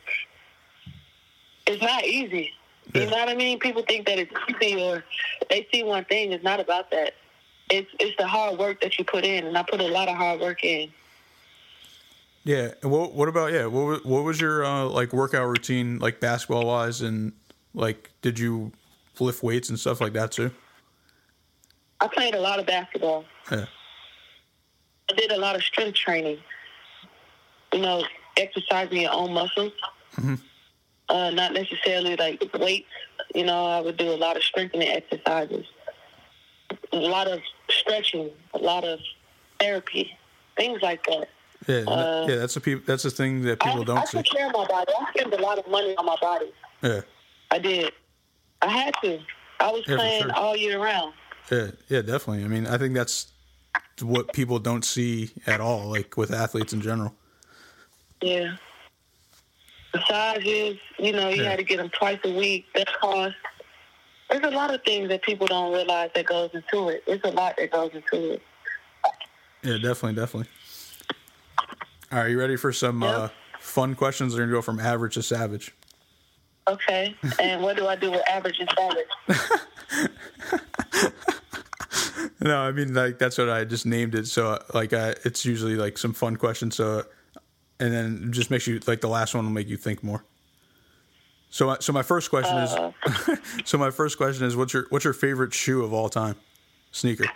it's 1.67 1.83
not 1.83 2.05
easy. 2.05 2.53
You 2.95 3.07
know 3.07 3.17
what 3.17 3.29
I 3.29 3.35
mean? 3.35 3.59
People 3.59 3.83
think 3.83 4.07
that 4.07 4.19
it's 4.19 4.33
easy, 4.49 4.81
or 4.81 5.05
they 5.51 5.67
see 5.73 5.83
one 5.83 6.05
thing. 6.05 6.33
It's 6.33 6.45
not 6.45 6.61
about 6.61 6.91
that. 6.93 7.15
It's 7.69 7.91
it's 7.99 8.17
the 8.17 8.27
hard 8.27 8.59
work 8.59 8.81
that 8.81 8.97
you 8.99 9.05
put 9.05 9.25
in, 9.25 9.47
and 9.47 9.59
I 9.59 9.65
put 9.65 9.81
a 9.81 9.89
lot 9.89 10.09
of 10.09 10.17
hard 10.17 10.41
work 10.41 10.63
in. 10.63 10.93
Yeah. 12.45 12.75
And 12.81 12.93
what 12.93 13.13
what 13.13 13.29
about 13.29 13.53
yeah? 13.53 13.67
What 13.67 14.07
what 14.07 14.23
was 14.23 14.41
your 14.41 14.65
uh, 14.65 14.85
like 14.85 15.13
workout 15.13 15.49
routine 15.49 15.99
like 15.99 16.21
basketball 16.21 16.67
wise 16.67 17.01
and 17.03 17.33
like 17.75 18.13
did 18.23 18.39
you 18.39 18.71
lift 19.19 19.43
weights 19.43 19.69
and 19.69 19.79
stuff 19.79 20.01
like 20.01 20.13
that 20.13 20.31
too? 20.31 20.53
I 22.01 22.07
played 22.07 22.37
a 22.37 22.41
lot 22.41 22.61
of 22.61 22.67
basketball. 22.67 23.25
Yeah. 23.51 23.67
I 25.11 25.15
did 25.15 25.33
a 25.33 25.39
lot 25.39 25.57
of 25.57 25.63
strength 25.65 25.97
training. 25.97 26.39
You 27.73 27.81
know, 27.81 28.05
exercising 28.37 29.03
your 29.03 29.13
own 29.13 29.33
muscles. 29.33 29.73
Uh, 31.09 31.31
not 31.31 31.53
necessarily 31.53 32.17
like 32.17 32.43
weights. 32.59 32.89
You 33.35 33.45
know, 33.45 33.67
I 33.67 33.81
would 33.81 33.97
do 33.97 34.11
a 34.13 34.17
lot 34.17 34.37
of 34.37 34.43
strengthening 34.43 34.89
exercises, 34.89 35.67
a 36.93 36.97
lot 36.97 37.29
of 37.29 37.41
stretching, 37.71 38.31
a 38.55 38.59
lot 38.59 38.85
of 38.85 38.99
therapy, 39.61 40.11
things 40.57 40.81
like 40.83 41.05
that. 41.07 41.29
Yeah. 41.67 41.85
Uh, 41.91 42.27
yeah. 42.29 42.37
That's 42.37 42.55
the 42.55 42.61
peop- 42.61 42.87
That's 42.87 43.03
the 43.03 43.11
thing 43.11 43.43
that 43.43 43.61
people 43.61 43.83
I, 43.83 43.85
don't 43.85 43.99
I 43.99 44.05
took 44.05 44.27
care 44.27 44.47
of 44.49 44.53
my 44.53 44.67
body. 44.67 44.93
I 44.99 45.11
spent 45.17 45.35
a 45.35 45.43
lot 45.43 45.59
of 45.59 45.69
money 45.69 45.95
on 45.97 46.07
my 46.07 46.17
body. 46.21 46.53
Yeah. 46.83 47.01
I 47.51 47.59
did. 47.59 47.93
I 48.63 48.69
had 48.69 48.95
to. 49.03 49.19
I 49.61 49.71
was 49.71 49.83
Yeah, 49.87 49.97
playing 49.97 50.23
sure. 50.25 50.33
all 50.35 50.57
year 50.57 50.83
round. 50.83 51.15
Yeah. 51.51 51.69
Yeah. 51.89 52.03
Definitely. 52.03 52.45
I 52.45 52.49
mean, 52.49 52.67
I 52.67 52.79
think 52.79 52.95
that's 52.95 53.33
what 54.01 54.33
people 54.33 54.59
don't 54.59 54.85
see 54.85 55.31
at 55.47 55.61
all, 55.61 55.87
like 55.89 56.17
with 56.17 56.33
athletes 56.33 56.73
in 56.73 56.81
general. 56.81 57.15
Yeah. 58.21 58.57
Massages, 59.97 60.79
you 60.99 61.13
know, 61.13 61.29
you 61.29 61.43
Yeah. 61.43 61.51
had 61.51 61.59
to 61.59 61.65
get 61.65 61.79
them 61.79 61.91
twice 61.91 62.19
a 62.25 62.31
week. 62.33 62.67
That 62.75 62.89
cost. 63.01 63.35
There's 64.31 64.43
a 64.45 64.51
lot 64.51 64.75
of 64.75 64.83
things 64.85 65.09
that 65.09 65.23
people 65.23 65.47
don't 65.47 65.73
realize 65.73 66.11
that 66.15 66.27
goes 66.27 66.51
into 66.53 66.89
it. 66.89 67.05
It's 67.07 67.25
a 67.25 67.31
lot 67.31 67.57
that 67.59 67.71
goes 67.71 67.91
into 67.95 68.33
it. 68.35 68.43
Yeah, 69.63 69.75
definitely, 69.75 70.15
definitely. 70.15 70.49
All 72.13 72.19
right, 72.21 72.31
you 72.31 72.39
ready 72.39 72.57
for 72.57 72.73
some 72.73 73.03
Yep. 73.03 73.15
uh, 73.15 73.29
fun 73.61 73.95
questions? 73.95 74.35
We're 74.35 74.41
gonna 74.43 74.53
go 74.53 74.63
from 74.63 74.81
average 74.81 75.15
to 75.15 75.23
savage. 75.23 75.73
Okay. 76.69 77.15
and 77.41 77.63
what 77.63 77.77
do 77.77 77.87
I 77.87 77.95
do 77.97 78.11
with 78.11 78.23
average 78.29 78.59
and 78.61 78.69
savage? 78.77 79.41
No, 82.41 82.59
I 82.61 82.71
mean 82.71 82.93
like 82.95 83.19
that's 83.19 83.39
what 83.39 83.49
I 83.49 83.65
just 83.65 83.87
named 83.87 84.15
it. 84.15 84.27
So 84.27 84.63
like 84.75 84.93
I, 84.93 85.15
it's 85.25 85.45
usually 85.45 85.75
like 85.75 85.97
some 85.99 86.13
fun 86.13 86.37
questions. 86.37 86.77
So 86.77 87.05
and 87.81 87.93
then 87.93 88.25
it 88.29 88.31
just 88.33 88.51
makes 88.51 88.67
you 88.67 88.81
like 88.87 89.01
the 89.01 89.09
last 89.09 89.35
one 89.35 89.45
will 89.45 89.53
make 89.53 89.69
you 89.69 89.77
think 89.77 90.03
more. 90.03 90.25
So 91.51 91.77
so 91.81 91.93
my 91.93 92.03
first 92.03 92.31
question 92.31 92.57
Uh, 92.57 92.93
is 93.05 93.39
so 93.65 93.79
my 93.79 93.91
first 93.91 94.17
question 94.17 94.45
is 94.47 94.57
what's 94.57 94.73
your 94.73 94.87
what's 94.91 95.05
your 95.05 95.15
favorite 95.15 95.55
shoe 95.55 95.85
of 95.85 95.93
all 95.93 96.09
time? 96.09 96.37
Sneaker. 96.93 97.27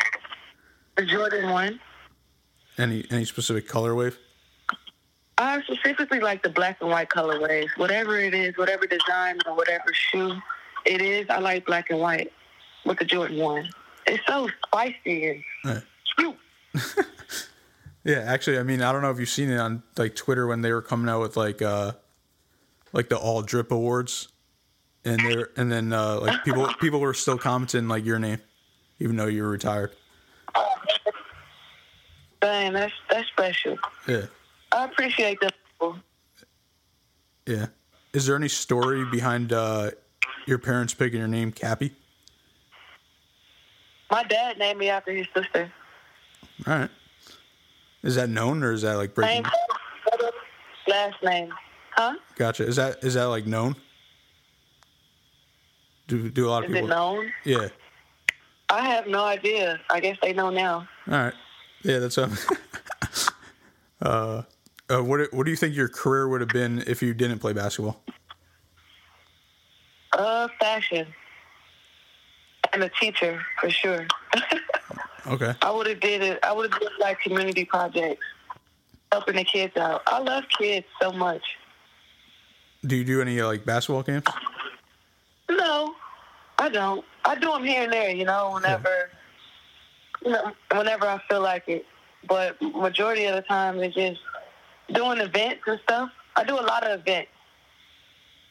the 0.96 1.04
Jordan 1.06 1.50
one. 1.50 1.80
Any 2.78 3.04
any 3.10 3.24
specific 3.24 3.68
color 3.68 3.94
wave? 3.94 4.18
I 5.38 5.62
specifically 5.62 6.20
like 6.20 6.42
the 6.42 6.50
black 6.50 6.78
and 6.80 6.90
white 6.90 7.08
colorways. 7.08 7.68
Whatever 7.76 8.18
it 8.18 8.34
is, 8.34 8.56
whatever 8.58 8.86
design 8.86 9.38
or 9.46 9.54
whatever 9.54 9.86
shoe 9.92 10.34
it 10.84 11.00
is, 11.00 11.26
I 11.30 11.38
like 11.38 11.64
black 11.64 11.88
and 11.90 11.98
white 12.00 12.30
with 12.84 12.98
the 12.98 13.04
Jordan 13.06 13.38
one. 13.38 13.68
It's 14.06 14.22
so 14.26 14.48
spicy 14.66 15.28
and 15.28 15.44
Yeah. 15.64 15.80
cute. 16.18 16.36
Yeah, 18.04 18.20
actually, 18.26 18.58
I 18.58 18.62
mean, 18.62 18.80
I 18.80 18.92
don't 18.92 19.02
know 19.02 19.10
if 19.10 19.18
you've 19.18 19.28
seen 19.28 19.50
it 19.50 19.58
on 19.58 19.82
like 19.96 20.14
Twitter 20.14 20.46
when 20.46 20.62
they 20.62 20.72
were 20.72 20.82
coming 20.82 21.08
out 21.08 21.20
with 21.20 21.36
like 21.36 21.60
uh 21.60 21.92
like 22.92 23.08
the 23.08 23.18
all 23.18 23.42
drip 23.42 23.70
awards, 23.70 24.28
and 25.04 25.20
there 25.20 25.50
and 25.56 25.70
then 25.70 25.92
uh 25.92 26.18
like 26.20 26.42
people 26.44 26.72
people 26.80 27.00
were 27.00 27.12
still 27.12 27.36
commenting 27.36 27.88
like 27.88 28.04
your 28.04 28.18
name, 28.18 28.38
even 29.00 29.16
though 29.16 29.26
you 29.26 29.42
were 29.42 29.50
retired. 29.50 29.92
Dang, 32.40 32.72
that's 32.72 32.92
that's 33.10 33.28
special. 33.28 33.76
Yeah, 34.08 34.26
I 34.72 34.86
appreciate 34.86 35.38
that. 35.42 35.54
yeah. 37.46 37.66
Is 38.14 38.26
there 38.26 38.34
any 38.34 38.48
story 38.48 39.04
behind 39.04 39.52
uh 39.52 39.90
your 40.46 40.58
parents 40.58 40.94
picking 40.94 41.18
your 41.18 41.28
name, 41.28 41.52
Cappie? 41.52 41.92
My 44.10 44.24
dad 44.24 44.58
named 44.58 44.78
me 44.78 44.88
after 44.88 45.12
his 45.12 45.26
sister. 45.34 45.70
All 46.66 46.78
right. 46.78 46.90
Is 48.02 48.14
that 48.14 48.30
known 48.30 48.62
or 48.62 48.72
is 48.72 48.82
that 48.82 48.96
like 48.96 49.14
breaking? 49.14 49.44
Last 50.88 51.22
name. 51.22 51.52
Huh? 51.92 52.14
Gotcha. 52.36 52.66
Is 52.66 52.76
that 52.76 53.04
is 53.04 53.14
that 53.14 53.24
like 53.24 53.46
known? 53.46 53.76
Do 56.08 56.30
do 56.30 56.48
a 56.48 56.50
lot 56.50 56.64
of 56.64 56.70
Is 56.70 56.74
people? 56.74 56.88
it 56.88 56.90
known? 56.90 57.32
Yeah. 57.44 57.68
I 58.68 58.88
have 58.88 59.06
no 59.06 59.24
idea. 59.24 59.80
I 59.90 60.00
guess 60.00 60.16
they 60.22 60.32
know 60.32 60.50
now. 60.50 60.88
All 61.10 61.14
right. 61.14 61.34
Yeah, 61.82 61.98
that's 61.98 62.18
um. 62.18 62.36
uh, 64.02 64.42
uh, 64.88 65.02
what 65.02 65.32
what 65.32 65.44
do 65.44 65.50
you 65.50 65.56
think 65.56 65.74
your 65.74 65.88
career 65.88 66.28
would 66.28 66.40
have 66.40 66.50
been 66.50 66.82
if 66.86 67.02
you 67.02 67.14
didn't 67.14 67.38
play 67.38 67.52
basketball? 67.52 68.02
Uh, 70.12 70.48
fashion. 70.58 71.06
And 72.72 72.84
a 72.84 72.88
teacher 73.00 73.42
for 73.60 73.70
sure. 73.70 74.06
Okay. 75.26 75.54
I 75.62 75.70
would 75.70 75.86
have 75.86 76.00
did 76.00 76.22
it. 76.22 76.38
I 76.42 76.52
would 76.52 76.72
have 76.72 76.80
did 76.80 76.90
like 77.00 77.20
community 77.20 77.64
projects, 77.64 78.24
helping 79.12 79.36
the 79.36 79.44
kids 79.44 79.76
out. 79.76 80.02
I 80.06 80.18
love 80.20 80.44
kids 80.58 80.86
so 81.00 81.12
much. 81.12 81.42
Do 82.86 82.96
you 82.96 83.04
do 83.04 83.20
any 83.20 83.40
like 83.42 83.64
basketball 83.64 84.02
camps? 84.02 84.30
No, 85.50 85.94
I 86.58 86.68
don't. 86.68 87.04
I 87.24 87.34
do 87.34 87.50
them 87.52 87.64
here 87.64 87.82
and 87.82 87.92
there. 87.92 88.10
You 88.10 88.24
know, 88.24 88.52
whenever, 88.54 89.10
you 90.24 90.30
know, 90.30 90.52
whenever 90.72 91.06
I 91.06 91.20
feel 91.28 91.40
like 91.42 91.64
it. 91.68 91.84
But 92.28 92.60
majority 92.62 93.24
of 93.26 93.34
the 93.34 93.42
time, 93.42 93.78
it's 93.80 93.94
just 93.94 94.20
doing 94.92 95.18
events 95.18 95.62
and 95.66 95.80
stuff. 95.82 96.10
I 96.36 96.44
do 96.44 96.54
a 96.54 96.60
lot 96.62 96.84
of 96.84 97.00
events, 97.00 97.30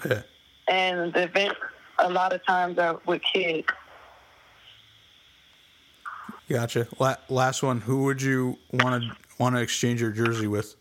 Yeah. 0.07 0.21
and 0.67 1.13
the 1.13 1.23
events 1.23 1.59
a 1.99 2.09
lot 2.09 2.33
of 2.33 2.45
times 2.45 2.77
are 2.77 2.99
with 3.05 3.21
kids. 3.21 3.67
Gotcha. 6.49 6.87
La- 6.97 7.15
last 7.29 7.61
one. 7.63 7.79
Who 7.81 8.03
would 8.05 8.21
you 8.21 8.57
want 8.71 9.03
to 9.03 9.11
want 9.37 9.55
to 9.55 9.61
exchange 9.61 10.01
your 10.01 10.11
jersey 10.11 10.47
with? 10.47 10.75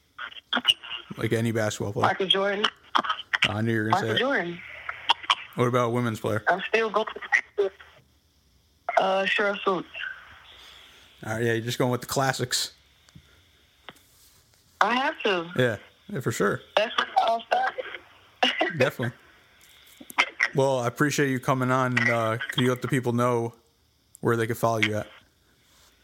Like 1.17 1.33
any 1.33 1.53
basketball 1.53 1.93
player. 1.93 2.07
Michael 2.07 2.27
Jordan. 2.27 2.65
I 3.49 3.61
knew 3.61 3.73
you 3.73 3.83
were 3.83 3.89
gonna 3.91 4.01
say 4.01 4.13
Michael. 4.13 4.19
Jordan. 4.29 4.59
What 5.57 5.67
about 5.67 5.87
a 5.87 5.91
women's 5.91 6.21
player? 6.21 6.43
I'm 6.49 6.63
still 6.69 6.89
going. 6.91 7.07
To, 7.59 7.71
uh, 8.99 9.25
Sheryl 9.25 9.59
Swoopes. 9.61 9.89
All 11.27 11.35
right. 11.35 11.43
Yeah, 11.45 11.53
you're 11.55 11.65
just 11.65 11.79
going 11.79 11.91
with 11.91 12.01
the 12.01 12.07
classics. 12.07 12.73
I 14.81 14.95
have 14.95 15.21
to. 15.25 15.51
Yeah. 15.57 15.77
Yeah, 16.11 16.21
for 16.21 16.33
sure. 16.33 16.61
That's 16.77 16.97
where 16.97 17.07
it 17.07 17.15
all 17.27 17.43
started. 17.43 17.85
Definitely. 18.79 19.17
Well, 20.55 20.79
I 20.79 20.87
appreciate 20.87 21.31
you 21.31 21.41
coming 21.41 21.71
on. 21.71 21.99
And, 21.99 22.09
uh, 22.09 22.39
could 22.51 22.63
you 22.63 22.71
let 22.71 22.81
the 22.81 22.89
people 22.89 23.13
know 23.13 23.53
where 24.21 24.37
they 24.37 24.47
can 24.47 24.57
follow 24.57 24.79
you 24.79 24.97
at? 24.97 25.07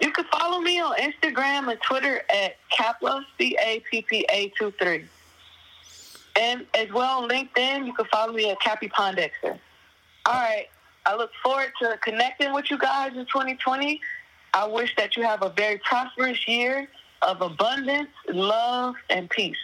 You 0.01 0.11
can 0.11 0.25
follow 0.33 0.61
me 0.61 0.74
on 0.85 0.97
Instagram 0.99 1.71
and 1.71 1.81
Twitter 1.81 2.23
at 2.33 2.57
Cappa, 2.71 3.25
C 3.39 3.57
A 3.61 3.81
P 3.91 4.03
P 4.03 4.27
A 4.31 4.49
23. 4.51 5.07
And 6.37 6.67
as 6.75 6.91
well 6.91 7.23
on 7.23 7.29
LinkedIn, 7.29 7.87
you 7.87 7.93
can 7.93 8.07
follow 8.07 8.33
me 8.33 8.51
at 8.51 8.61
Cappie 8.61 8.89
Pondexter. 8.89 9.59
All 10.27 10.35
right. 10.35 10.67
I 11.07 11.17
look 11.17 11.31
forward 11.43 11.73
to 11.81 11.99
connecting 12.03 12.53
with 12.53 12.71
you 12.71 12.79
guys 12.79 13.13
in 13.13 13.27
2020. 13.27 14.01
I 14.55 14.67
wish 14.67 14.95
that 14.97 15.17
you 15.17 15.23
have 15.23 15.43
a 15.43 15.51
very 15.51 15.79
prosperous 15.79 16.49
year 16.49 16.89
of 17.23 17.43
abundance, 17.43 18.09
love, 18.29 18.95
and 19.11 19.29
peace. 19.29 19.57